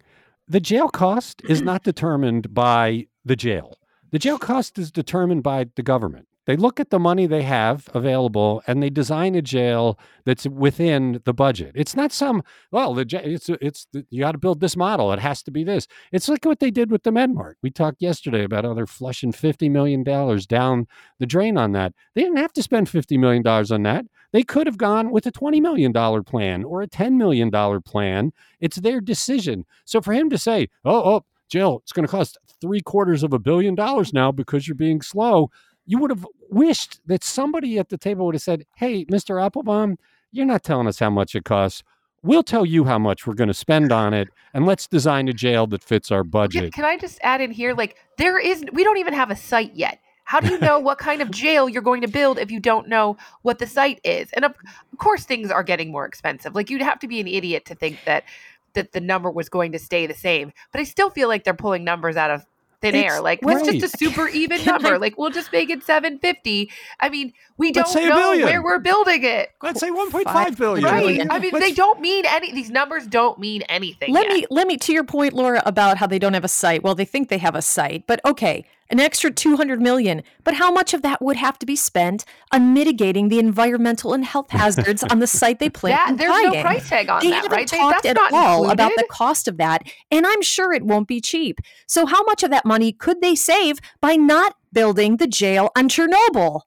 the 0.48 0.60
jail 0.60 0.90
cost 0.90 1.42
is 1.48 1.62
not 1.62 1.84
determined 1.84 2.54
by 2.54 3.08
the 3.24 3.36
jail. 3.36 3.78
The 4.12 4.20
jail 4.20 4.40
cost 4.40 4.78
is 4.80 4.92
determined 4.92 5.44
by 5.44 5.68
the 5.76 5.84
government. 5.84 6.28
They 6.50 6.58
look 6.58 6.80
at 6.80 6.90
the 6.90 6.98
money 6.98 7.28
they 7.28 7.44
have 7.44 7.88
available 7.94 8.64
and 8.66 8.82
they 8.82 8.90
design 8.90 9.36
a 9.36 9.42
jail 9.44 10.00
that's 10.26 10.48
within 10.48 11.22
the 11.24 11.32
budget. 11.32 11.74
It's 11.76 11.96
not 11.96 12.12
some 12.12 12.42
well, 12.72 12.96
the 12.96 13.06
it's 13.24 13.50
it's 13.62 13.86
you 14.10 14.22
got 14.22 14.32
to 14.32 14.40
build 14.40 14.60
this 14.60 14.76
model. 14.76 15.14
It 15.14 15.20
has 15.20 15.44
to 15.44 15.52
be 15.52 15.64
this. 15.64 15.86
It's 16.12 16.28
like 16.28 16.46
what 16.46 16.60
they 16.60 16.72
did 16.72 16.90
with 16.90 17.04
the 17.04 17.12
MedMart. 17.12 17.54
We 17.62 17.70
talked 17.70 18.02
yesterday 18.02 18.44
about 18.44 18.66
how 18.66 18.74
they're 18.74 18.88
flushing 18.88 19.32
fifty 19.32 19.70
million 19.70 20.04
dollars 20.04 20.48
down 20.48 20.88
the 21.20 21.28
drain 21.28 21.56
on 21.56 21.74
that. 21.74 21.94
They 22.16 22.24
didn't 22.24 22.38
have 22.38 22.54
to 22.54 22.64
spend 22.64 22.90
fifty 22.90 23.16
million 23.16 23.44
dollars 23.44 23.72
on 23.72 23.84
that. 23.84 24.06
They 24.32 24.42
could 24.42 24.66
have 24.66 24.80
gone 24.80 25.12
with 25.12 25.28
a 25.28 25.32
$20 25.32 25.60
million 25.62 25.94
plan 26.24 26.64
or 26.64 26.84
a 26.84 26.88
$10 26.88 27.14
million 27.14 27.52
plan. 27.82 28.32
It's 28.60 28.78
their 28.78 29.02
decision. 29.02 29.66
So 29.86 30.02
for 30.02 30.14
him 30.14 30.30
to 30.30 30.38
say, 30.38 30.70
oh, 30.86 31.16
oh, 31.16 31.26
jail, 31.50 31.80
it's 31.84 31.92
going 31.92 32.06
to 32.06 32.12
cost 32.12 32.38
three 32.62 32.82
quarters 32.82 33.24
of 33.24 33.34
a 33.34 33.40
billion 33.40 33.76
dollars 33.76 34.14
now 34.14 34.32
because 34.32 34.68
you're 34.68 34.76
being 34.76 35.02
slow. 35.02 35.50
You 35.90 35.98
would 35.98 36.12
have 36.12 36.24
wished 36.52 37.00
that 37.08 37.24
somebody 37.24 37.80
at 37.80 37.90
the 37.90 37.98
table 37.98 38.28
would 38.28 38.36
have 38.36 38.44
said, 38.44 38.68
Hey, 38.76 39.06
Mr. 39.06 39.44
Applebaum, 39.44 39.98
you're 40.32 40.46
not 40.46 40.64
telling 40.64 40.86
us 40.86 41.00
how 41.00 41.10
much 41.10 41.34
it 41.34 41.46
costs. 41.46 41.82
We'll 42.22 42.44
tell 42.44 42.64
you 42.64 42.84
how 42.84 43.00
much 43.00 43.26
we're 43.26 43.34
going 43.34 43.48
to 43.48 43.56
spend 43.56 43.92
on 43.92 44.14
it, 44.14 44.28
and 44.54 44.68
let's 44.68 44.86
design 44.86 45.28
a 45.30 45.34
jail 45.34 45.66
that 45.68 45.82
fits 45.82 46.12
our 46.12 46.24
budget. 46.24 46.74
Can 46.74 46.86
I 46.86 46.96
just 46.98 47.18
add 47.24 47.42
in 47.42 47.50
here? 47.50 47.74
Like, 47.74 47.96
there 48.20 48.38
is, 48.38 48.64
we 48.72 48.84
don't 48.84 48.98
even 48.98 49.16
have 49.16 49.32
a 49.32 49.36
site 49.36 49.74
yet. 49.74 50.00
How 50.26 50.40
do 50.40 50.50
you 50.52 50.60
know 50.60 50.78
what 50.78 51.00
kind 51.00 51.24
of 51.24 51.32
jail 51.32 51.68
you're 51.68 51.82
going 51.82 52.02
to 52.02 52.08
build 52.08 52.38
if 52.38 52.52
you 52.52 52.60
don't 52.60 52.88
know 52.88 53.18
what 53.42 53.58
the 53.58 53.66
site 53.66 54.00
is? 54.04 54.30
And 54.34 54.46
of, 54.46 54.54
of 54.92 55.00
course, 55.00 55.24
things 55.24 55.50
are 55.50 55.64
getting 55.64 55.92
more 55.92 56.06
expensive. 56.06 56.54
Like, 56.54 56.70
you'd 56.70 56.84
have 56.84 57.00
to 57.00 57.08
be 57.08 57.20
an 57.20 57.28
idiot 57.28 57.66
to 57.66 57.74
think 57.74 57.98
that 58.06 58.26
that 58.74 58.92
the 58.92 59.02
number 59.02 59.32
was 59.32 59.50
going 59.50 59.72
to 59.72 59.80
stay 59.80 60.06
the 60.06 60.14
same. 60.14 60.52
But 60.72 60.82
I 60.82 60.84
still 60.84 61.10
feel 61.10 61.28
like 61.28 61.44
they're 61.44 61.56
pulling 61.56 61.84
numbers 61.84 62.16
out 62.16 62.30
of 62.30 62.46
thin 62.82 62.96
It's 62.96 63.12
air. 63.14 63.22
Like, 63.22 63.42
what's 63.42 63.68
right. 63.68 63.80
just 63.80 63.94
a 63.94 63.98
super 63.98 64.28
even 64.28 64.64
number? 64.66 64.96
I- 64.96 64.98
like, 64.98 65.18
we'll 65.18 65.30
just 65.32 65.52
make 65.52 65.70
it 65.70 65.84
750. 65.84 66.72
I 67.00 67.10
mean, 67.10 67.34
we 67.58 67.72
don't 67.72 67.88
say 67.88 68.08
know 68.08 68.32
where 68.38 68.62
we're 68.64 68.80
building 68.80 69.24
it. 69.24 69.50
Let's 69.62 69.80
say 69.80 69.90
1.5 69.90 70.24
Five 70.24 70.58
billion. 70.58 70.86
Right. 70.86 71.00
billion. 71.02 71.32
I 71.32 71.40
mean, 71.40 71.52
Let's- 71.54 71.66
they 71.66 71.74
don't 71.74 72.00
mean 72.02 72.26
any, 72.28 72.52
these 72.54 72.70
numbers 72.70 73.08
don't 73.08 73.40
mean 73.40 73.62
anything. 73.64 74.14
Let 74.14 74.28
yet. 74.28 74.34
me 74.34 74.46
let 74.50 74.68
me 74.68 74.78
to 74.78 74.94
your 74.94 75.04
point, 75.04 75.34
Laura, 75.34 75.62
about 75.66 75.98
how 75.98 76.08
they 76.08 76.20
don't 76.20 76.34
have 76.34 76.44
a 76.46 76.50
site. 76.50 76.84
Well, 76.84 76.96
they 76.96 77.06
think 77.06 77.30
they 77.30 77.38
have 77.40 77.56
a 77.56 77.62
site, 77.62 78.06
but 78.08 78.20
okay, 78.26 78.66
an 78.90 79.00
extra 79.00 79.32
200 79.32 79.82
million. 79.82 80.24
But 80.44 80.56
how 80.56 80.72
much 80.72 80.94
of 80.94 81.02
that 81.04 81.22
would 81.22 81.38
have 81.38 81.60
to 81.60 81.66
be 81.66 81.76
spent 81.76 82.26
on 82.52 82.74
mitigating 82.74 83.30
the 83.30 83.40
environmental 83.40 84.14
and 84.14 84.26
health 84.26 84.50
hazards 84.50 85.04
on 85.04 85.20
the 85.20 85.28
site 85.40 85.60
they 85.60 85.70
plan 85.70 85.92
that, 85.94 86.10
on 86.10 86.18
there's 86.18 86.54
no 86.54 86.62
price 86.62 86.90
tag 86.90 87.10
on 87.10 87.22
They 87.22 87.30
that, 87.30 87.36
haven't 87.36 87.52
right? 87.52 87.70
They- 87.70 87.78
talked 87.78 88.04
that's 88.04 88.06
at 88.08 88.16
not 88.16 88.34
all 88.34 88.70
about 88.70 88.92
the 88.96 89.08
cost 89.10 89.48
of 89.48 89.58
that, 89.58 89.84
and 90.12 90.26
I'm 90.26 90.42
sure 90.42 90.74
it 90.74 90.84
won't 90.84 91.08
be 91.08 91.22
cheap. 91.22 91.60
So, 91.88 92.06
how 92.06 92.24
much 92.24 92.44
of 92.44 92.50
that 92.52 92.66
money 92.66 92.92
could 92.92 93.22
they 93.22 93.36
save 93.36 93.80
by 94.02 94.16
not 94.16 94.56
building 94.74 95.18
the 95.18 95.28
jail 95.28 95.70
on 95.76 95.90
Chernobyl? 95.90 96.62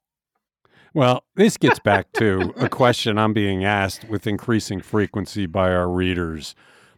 Well, 0.94 1.24
this 1.36 1.56
gets 1.56 1.78
back 1.84 2.12
to 2.12 2.52
a 2.56 2.68
question 2.68 3.18
I'm 3.18 3.32
being 3.32 3.64
asked 3.64 4.08
with 4.08 4.26
increasing 4.26 4.80
frequency 4.80 5.46
by 5.46 5.72
our 5.72 5.88
readers. 5.88 6.54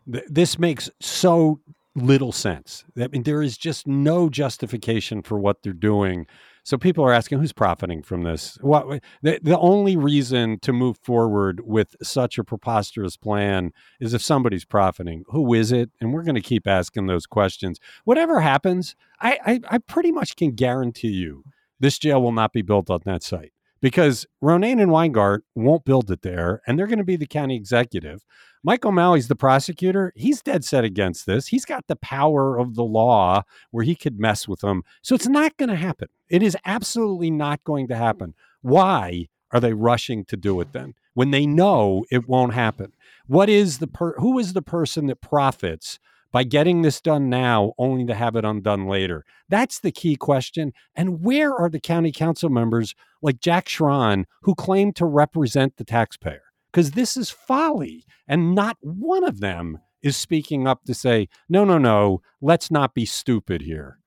This 0.06 0.58
makes 0.58 0.90
so 1.00 1.60
little 1.94 2.33
sense. 2.33 2.85
I 3.00 3.09
mean, 3.09 3.22
there 3.22 3.42
is 3.42 3.57
just 3.57 3.87
no 3.87 4.28
justification 4.28 5.22
for 5.22 5.38
what 5.38 5.62
they're 5.62 5.72
doing. 5.72 6.26
So 6.64 6.76
people 6.78 7.04
are 7.04 7.12
asking, 7.12 7.38
who's 7.38 7.52
profiting 7.52 8.02
from 8.02 8.22
this? 8.22 8.59
What 8.61 9.02
the, 9.22 9.38
the 9.42 9.59
only 9.59 9.96
reason 9.96 10.59
to 10.61 10.72
move 10.72 10.96
forward 10.98 11.61
with 11.64 11.94
such 12.02 12.38
a 12.38 12.44
preposterous 12.44 13.16
plan 13.16 13.72
is 14.00 14.14
if 14.14 14.22
somebody's 14.22 14.64
profiting. 14.64 15.24
Who 15.28 15.54
is 15.54 15.72
it? 15.72 15.90
And 16.00 16.12
we're 16.12 16.22
going 16.22 16.35
to 16.37 16.40
keep 16.40 16.66
asking 16.66 17.07
those 17.07 17.26
questions. 17.26 17.78
Whatever 18.04 18.40
happens, 18.40 18.96
I, 19.20 19.38
I, 19.44 19.61
I 19.70 19.78
pretty 19.78 20.11
much 20.11 20.37
can 20.37 20.52
guarantee 20.52 21.09
you 21.09 21.44
this 21.78 21.98
jail 21.98 22.22
will 22.22 22.33
not 22.33 22.52
be 22.52 22.62
built 22.62 22.90
on 22.90 23.00
that 23.04 23.22
site 23.22 23.52
because 23.85 24.25
Ronayne 24.42 24.81
and 24.81 24.90
Weingart 24.90 25.40
won't 25.55 25.85
build 25.85 26.11
it 26.11 26.23
there, 26.23 26.62
and 26.66 26.79
they're 26.79 26.87
going 26.87 26.97
to 27.01 27.05
be 27.05 27.16
the 27.16 27.27
county 27.27 27.55
executive. 27.55 28.25
Michael 28.62 28.88
O'Malley's 28.88 29.29
the 29.29 29.37
prosecutor. 29.37 30.11
He's 30.16 30.40
dead 30.40 30.64
set 30.64 30.85
against 30.85 31.27
this. 31.27 31.49
He's 31.49 31.66
got 31.66 31.87
the 31.87 31.97
power 31.97 32.59
of 32.59 32.77
the 32.77 32.83
law 32.83 33.42
where 33.73 33.85
he 33.85 33.94
could 33.94 34.18
mess 34.18 34.49
with 34.49 34.61
them. 34.61 34.85
So 35.03 35.14
it's 35.14 35.27
not 35.29 35.59
going 35.59 35.68
to 35.68 35.77
happen. 35.77 36.09
It 36.31 36.42
is 36.42 36.57
absolutely 36.64 37.31
not 37.31 37.62
going 37.62 37.87
to 37.88 37.94
happen. 37.94 38.33
Why 38.62 39.29
are 39.51 39.61
they 39.61 39.75
rushing 39.75 40.25
to 40.25 40.37
do 40.38 40.62
it 40.62 40.73
then 40.73 40.94
when 41.12 41.31
they 41.31 41.44
know 41.44 42.07
it 42.11 42.27
won't 42.27 42.55
happen? 42.55 42.94
What 43.27 43.51
is 43.51 43.81
the 43.81 43.87
per- 43.87 44.18
who 44.18 44.38
is 44.38 44.55
the 44.55 44.62
person 44.62 45.09
that 45.09 45.20
profits 45.20 45.99
by 46.35 46.42
getting 46.42 46.83
this 46.83 47.01
done 47.01 47.31
now 47.31 47.73
only 47.79 48.05
to 48.05 48.12
have 48.12 48.35
it 48.35 48.44
undone 48.44 48.88
later? 48.88 49.25
That's 49.49 49.79
the 49.79 49.92
key 49.92 50.16
question. 50.16 50.73
And 50.97 51.23
where 51.23 51.55
are 51.55 51.70
the 51.70 51.79
county 51.79 52.11
council 52.11 52.49
members 52.49 52.97
like 53.23 53.38
Jack 53.38 53.66
Schron 53.66 54.25
who 54.42 54.57
claim 54.57 54.92
to 54.94 55.07
represent 55.07 55.77
the 55.77 55.85
taxpayer? 55.85 56.42
Because 56.73 56.90
this 56.90 57.16
is 57.16 57.31
folly. 57.31 58.05
And 58.27 58.53
not 58.53 58.77
one 58.81 59.23
of 59.23 59.38
them 59.38 59.79
is 60.03 60.16
speaking 60.16 60.66
up 60.66 60.83
to 60.87 60.92
say, 60.92 61.29
no, 61.49 61.64
no, 61.64 61.79
no, 61.79 62.20
let's 62.40 62.68
not 62.68 62.94
be 62.94 63.07
stupid 63.07 63.62
here. 63.62 64.01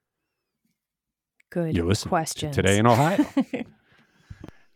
Good 1.49 1.77
You 1.77 1.85
listen 1.85 2.07
to 2.07 2.09
question. 2.09 2.51
Today 2.51 2.77
in 2.77 2.85
Ohio. 2.85 3.25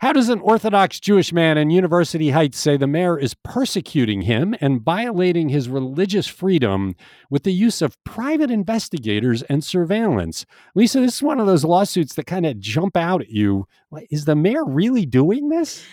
How 0.02 0.14
does 0.14 0.30
an 0.30 0.40
Orthodox 0.40 1.00
Jewish 1.00 1.32
man 1.32 1.60
in 1.60 1.70
University 1.70 2.32
Heights 2.32 2.58
say 2.58 2.76
the 2.76 2.88
mayor 2.88 3.20
is 3.20 3.36
persecuting 3.36 4.24
him 4.24 4.56
and 4.60 4.82
violating 4.82 5.50
his 5.50 5.70
religious 5.70 6.26
freedom 6.26 6.96
with 7.30 7.44
the 7.44 7.54
use 7.54 7.84
of 7.84 8.04
private 8.04 8.50
investigators 8.50 9.44
and 9.44 9.64
surveillance? 9.64 10.48
Lisa, 10.74 11.02
this 11.02 11.18
is 11.18 11.22
one 11.22 11.40
of 11.40 11.46
those 11.46 11.64
lawsuits 11.64 12.16
that 12.16 12.26
kind 12.26 12.48
of 12.48 12.60
jump 12.60 12.98
out 12.98 13.22
at 13.22 13.30
you. 13.30 13.68
Is 14.10 14.26
the 14.26 14.36
mayor 14.36 14.66
really 14.66 15.06
doing 15.06 15.50
this? 15.50 15.86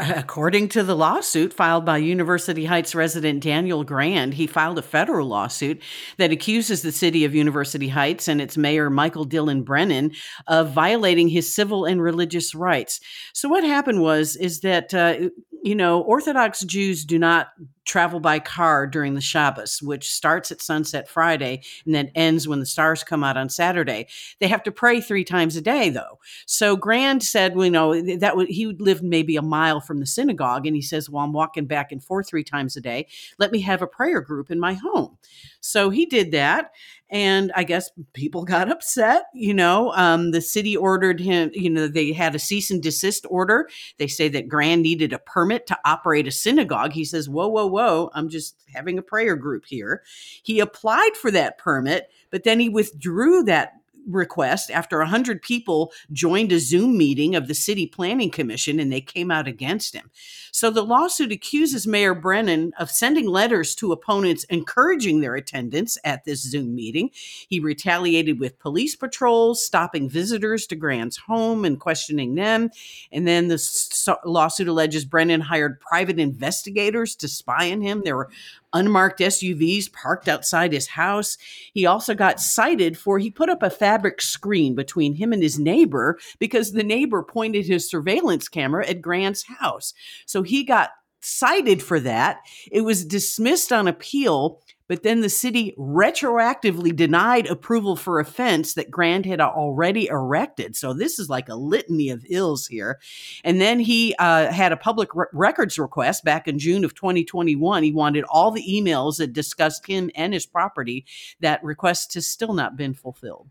According 0.00 0.68
to 0.70 0.82
the 0.82 0.96
lawsuit 0.96 1.54
filed 1.54 1.86
by 1.86 1.96
University 1.96 2.66
Heights 2.66 2.94
resident 2.94 3.42
Daniel 3.42 3.84
Grand, 3.84 4.34
he 4.34 4.46
filed 4.46 4.78
a 4.78 4.82
federal 4.82 5.28
lawsuit 5.28 5.80
that 6.18 6.32
accuses 6.32 6.82
the 6.82 6.92
city 6.92 7.24
of 7.24 7.34
University 7.34 7.88
Heights 7.88 8.28
and 8.28 8.40
its 8.40 8.58
mayor, 8.58 8.90
Michael 8.90 9.26
Dylan 9.26 9.64
Brennan, 9.64 10.12
of 10.46 10.72
violating 10.72 11.28
his 11.28 11.50
civil 11.50 11.86
and 11.86 12.02
religious 12.02 12.54
rights. 12.54 13.00
So 13.32 13.48
what 13.48 13.64
happened 13.64 14.02
was 14.02 14.36
is 14.36 14.60
that 14.60 14.92
uh, 14.94 15.30
you 15.62 15.74
know 15.74 16.00
Orthodox 16.02 16.60
Jews 16.60 17.04
do 17.04 17.18
not 17.18 17.48
travel 17.90 18.20
by 18.20 18.38
car 18.38 18.86
during 18.86 19.14
the 19.14 19.20
Shabbos, 19.20 19.82
which 19.82 20.12
starts 20.12 20.52
at 20.52 20.62
sunset 20.62 21.08
Friday 21.08 21.62
and 21.84 21.92
then 21.92 22.12
ends 22.14 22.46
when 22.46 22.60
the 22.60 22.66
stars 22.66 23.02
come 23.02 23.24
out 23.24 23.36
on 23.36 23.48
Saturday. 23.48 24.06
They 24.38 24.46
have 24.46 24.62
to 24.62 24.70
pray 24.70 25.00
three 25.00 25.24
times 25.24 25.56
a 25.56 25.60
day, 25.60 25.90
though. 25.90 26.20
So 26.46 26.76
Grand 26.76 27.24
said, 27.24 27.56
well, 27.56 27.64
you 27.64 27.72
know, 27.72 28.16
that 28.18 28.36
would, 28.36 28.48
he 28.48 28.66
lived 28.66 29.02
maybe 29.02 29.36
a 29.36 29.42
mile 29.42 29.80
from 29.80 29.98
the 29.98 30.06
synagogue, 30.06 30.68
and 30.68 30.76
he 30.76 30.82
says, 30.82 31.10
well, 31.10 31.24
I'm 31.24 31.32
walking 31.32 31.66
back 31.66 31.90
and 31.90 32.02
forth 32.02 32.28
three 32.28 32.44
times 32.44 32.76
a 32.76 32.80
day. 32.80 33.08
Let 33.38 33.50
me 33.50 33.60
have 33.62 33.82
a 33.82 33.88
prayer 33.88 34.20
group 34.20 34.52
in 34.52 34.60
my 34.60 34.74
home. 34.74 35.18
So 35.60 35.90
he 35.90 36.06
did 36.06 36.30
that. 36.30 36.70
And 37.10 37.52
I 37.54 37.64
guess 37.64 37.90
people 38.12 38.44
got 38.44 38.70
upset. 38.70 39.24
You 39.34 39.54
know, 39.54 39.92
um, 39.94 40.30
the 40.30 40.40
city 40.40 40.76
ordered 40.76 41.20
him, 41.20 41.50
you 41.52 41.70
know, 41.70 41.88
they 41.88 42.12
had 42.12 42.34
a 42.34 42.38
cease 42.38 42.70
and 42.70 42.82
desist 42.82 43.26
order. 43.28 43.68
They 43.98 44.06
say 44.06 44.28
that 44.28 44.48
Grand 44.48 44.82
needed 44.82 45.12
a 45.12 45.18
permit 45.18 45.66
to 45.68 45.78
operate 45.84 46.26
a 46.26 46.32
synagogue. 46.32 46.92
He 46.92 47.04
says, 47.04 47.28
whoa, 47.28 47.48
whoa, 47.48 47.66
whoa, 47.66 48.10
I'm 48.14 48.28
just 48.28 48.56
having 48.72 48.98
a 48.98 49.02
prayer 49.02 49.36
group 49.36 49.64
here. 49.66 50.02
He 50.42 50.60
applied 50.60 51.16
for 51.16 51.30
that 51.30 51.58
permit, 51.58 52.10
but 52.30 52.44
then 52.44 52.60
he 52.60 52.68
withdrew 52.68 53.42
that 53.44 53.72
request 54.14 54.70
after 54.70 54.98
100 54.98 55.42
people 55.42 55.92
joined 56.12 56.52
a 56.52 56.58
Zoom 56.58 56.96
meeting 56.96 57.34
of 57.34 57.48
the 57.48 57.54
City 57.54 57.86
Planning 57.86 58.30
Commission 58.30 58.78
and 58.78 58.92
they 58.92 59.00
came 59.00 59.30
out 59.30 59.48
against 59.48 59.94
him. 59.94 60.10
So 60.52 60.70
the 60.70 60.82
lawsuit 60.82 61.32
accuses 61.32 61.86
Mayor 61.86 62.14
Brennan 62.14 62.72
of 62.78 62.90
sending 62.90 63.26
letters 63.26 63.74
to 63.76 63.92
opponents 63.92 64.44
encouraging 64.44 65.20
their 65.20 65.34
attendance 65.34 65.96
at 66.04 66.24
this 66.24 66.42
Zoom 66.42 66.74
meeting. 66.74 67.10
He 67.48 67.60
retaliated 67.60 68.40
with 68.40 68.58
police 68.58 68.96
patrols, 68.96 69.64
stopping 69.64 70.08
visitors 70.08 70.66
to 70.68 70.76
Grand's 70.76 71.16
home 71.16 71.64
and 71.64 71.78
questioning 71.78 72.34
them. 72.34 72.70
And 73.12 73.26
then 73.26 73.48
the 73.48 74.18
lawsuit 74.24 74.68
alleges 74.68 75.04
Brennan 75.04 75.40
hired 75.40 75.80
private 75.80 76.18
investigators 76.18 77.14
to 77.16 77.28
spy 77.28 77.70
on 77.70 77.80
him. 77.80 78.02
There 78.04 78.16
were 78.16 78.30
unmarked 78.72 79.20
SUVs 79.20 79.92
parked 79.92 80.28
outside 80.28 80.72
his 80.72 80.88
house. 80.88 81.36
He 81.72 81.86
also 81.86 82.14
got 82.14 82.40
cited 82.40 82.96
for 82.98 83.18
he 83.18 83.30
put 83.30 83.48
up 83.48 83.62
a 83.62 83.70
fabric 83.70 84.22
screen 84.22 84.74
between 84.74 85.14
him 85.14 85.32
and 85.32 85.42
his 85.42 85.58
neighbor 85.58 86.18
because 86.38 86.72
the 86.72 86.82
neighbor 86.82 87.22
pointed 87.22 87.66
his 87.66 87.88
surveillance 87.88 88.48
camera 88.48 88.86
at 88.86 89.02
Grand's 89.02 89.44
house. 89.44 89.94
So 90.26 90.42
he 90.42 90.64
got 90.64 90.90
cited 91.20 91.82
for 91.82 92.00
that. 92.00 92.38
It 92.70 92.82
was 92.82 93.04
dismissed 93.04 93.72
on 93.72 93.88
appeal, 93.88 94.60
but 94.90 95.04
then 95.04 95.20
the 95.20 95.28
city 95.28 95.72
retroactively 95.78 96.94
denied 96.94 97.46
approval 97.46 97.94
for 97.94 98.18
a 98.18 98.24
fence 98.24 98.74
that 98.74 98.90
Grand 98.90 99.24
had 99.24 99.40
already 99.40 100.08
erected. 100.08 100.74
So 100.74 100.92
this 100.92 101.20
is 101.20 101.30
like 101.30 101.48
a 101.48 101.54
litany 101.54 102.10
of 102.10 102.26
ills 102.28 102.66
here. 102.66 102.98
And 103.44 103.60
then 103.60 103.78
he 103.78 104.16
uh, 104.18 104.50
had 104.50 104.72
a 104.72 104.76
public 104.76 105.14
re- 105.14 105.26
records 105.32 105.78
request 105.78 106.24
back 106.24 106.48
in 106.48 106.58
June 106.58 106.84
of 106.84 106.96
2021. 106.96 107.84
He 107.84 107.92
wanted 107.92 108.24
all 108.24 108.50
the 108.50 108.66
emails 108.68 109.18
that 109.18 109.32
discussed 109.32 109.86
him 109.86 110.10
and 110.16 110.34
his 110.34 110.44
property. 110.44 111.06
That 111.38 111.62
request 111.62 112.14
has 112.14 112.26
still 112.26 112.52
not 112.52 112.76
been 112.76 112.94
fulfilled. 112.94 113.48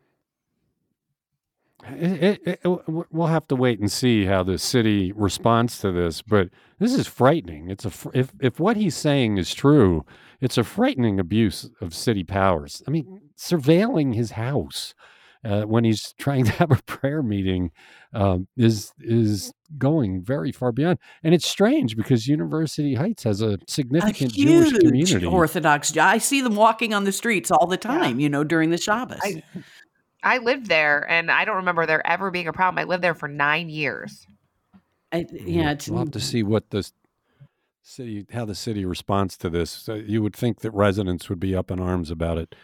It, 1.88 2.42
it, 2.46 2.60
it, 2.64 2.80
we'll 2.88 3.28
have 3.28 3.48
to 3.48 3.56
wait 3.56 3.80
and 3.80 3.92
see 3.92 4.26
how 4.26 4.44
the 4.44 4.58
city 4.58 5.12
responds 5.14 5.80
to 5.80 5.92
this, 5.92 6.22
but 6.22 6.50
this 6.80 6.94
is 6.94 7.08
frightening. 7.08 7.70
It's 7.70 7.86
a 7.86 7.92
if 8.14 8.32
if 8.40 8.60
what 8.60 8.78
he's 8.78 8.96
saying 8.96 9.38
is 9.38 9.54
true, 9.54 10.06
it's 10.42 10.58
a 10.58 10.64
frightening 10.64 11.20
abuse 11.20 11.70
of 11.82 11.94
city 11.96 12.24
powers. 12.24 12.84
I 12.88 12.92
mean, 12.92 13.22
surveilling 13.38 14.14
his 14.14 14.32
house. 14.32 14.94
uh, 15.44 15.62
when 15.64 15.84
he's 15.84 16.14
trying 16.18 16.46
to 16.46 16.52
have 16.54 16.72
a 16.72 16.82
prayer 16.84 17.24
meeting 17.24 17.72
um, 18.14 18.48
is 18.58 18.92
is 19.00 19.54
going 19.78 20.24
very 20.24 20.52
far 20.52 20.72
beyond. 20.72 20.98
And 21.24 21.34
it's 21.34 21.48
strange 21.48 21.96
because 21.96 22.28
University 22.28 22.96
Heights 22.96 23.24
has 23.24 23.42
a 23.42 23.60
significant 23.68 24.32
a 24.32 24.36
Jewish 24.36 24.74
community. 24.74 25.26
Orthodox. 25.26 25.96
I 25.96 26.18
see 26.18 26.42
them 26.42 26.56
walking 26.56 26.94
on 26.94 27.04
the 27.04 27.12
streets 27.12 27.52
all 27.52 27.68
the 27.68 27.78
time. 27.78 28.20
Yeah. 28.20 28.24
You 28.24 28.30
know, 28.30 28.44
during 28.44 28.72
the 28.72 28.78
Shabbos. 28.78 29.20
I, 29.24 29.44
I 30.24 30.40
lived 30.40 30.68
there, 30.68 31.10
and 31.10 31.32
I 31.32 31.46
don't 31.46 31.58
remember 31.58 31.86
there 31.86 32.06
ever 32.06 32.32
being 32.32 32.48
a 32.48 32.54
problem. 32.54 32.80
I 32.80 32.88
lived 32.88 33.04
there 33.04 33.16
for 33.16 33.28
nine 33.28 33.70
years. 33.70 34.28
I, 35.12 35.26
yeah, 35.32 35.72
it's, 35.72 35.88
we'll 35.88 36.00
have 36.00 36.12
to 36.12 36.20
see 36.20 36.44
what 36.44 36.70
the 36.70 36.90
city, 37.82 38.26
how 38.32 38.46
the 38.46 38.56
city 38.56 38.86
responds 38.86 39.38
to 39.38 39.50
this. 39.50 39.72
So 39.72 39.96
you 39.96 40.22
would 40.22 40.36
think 40.36 40.60
that 40.60 40.72
residents 40.72 41.30
would 41.30 41.40
be 41.40 41.56
up 41.56 41.72
in 41.72 41.80
arms 41.80 42.12
about 42.12 42.38
it. 42.38 42.56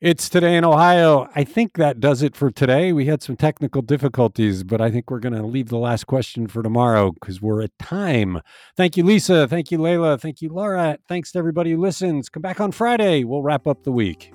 It's 0.00 0.30
today 0.30 0.56
in 0.56 0.64
Ohio. 0.64 1.28
I 1.36 1.44
think 1.44 1.74
that 1.74 2.00
does 2.00 2.22
it 2.22 2.34
for 2.34 2.50
today. 2.50 2.90
We 2.90 3.04
had 3.04 3.22
some 3.22 3.36
technical 3.36 3.82
difficulties, 3.82 4.64
but 4.64 4.80
I 4.80 4.90
think 4.90 5.10
we're 5.10 5.20
going 5.20 5.34
to 5.34 5.42
leave 5.42 5.68
the 5.68 5.76
last 5.76 6.06
question 6.06 6.46
for 6.46 6.62
tomorrow 6.62 7.12
because 7.12 7.42
we're 7.42 7.60
at 7.60 7.78
time. 7.78 8.40
Thank 8.78 8.96
you, 8.96 9.04
Lisa. 9.04 9.46
Thank 9.46 9.70
you, 9.70 9.76
Leila. 9.76 10.16
Thank 10.16 10.40
you, 10.40 10.48
Laura. 10.48 10.96
Thanks 11.06 11.32
to 11.32 11.38
everybody 11.38 11.72
who 11.72 11.78
listens. 11.78 12.30
Come 12.30 12.40
back 12.40 12.62
on 12.62 12.72
Friday. 12.72 13.24
We'll 13.24 13.42
wrap 13.42 13.66
up 13.66 13.82
the 13.82 13.92
week. 13.92 14.32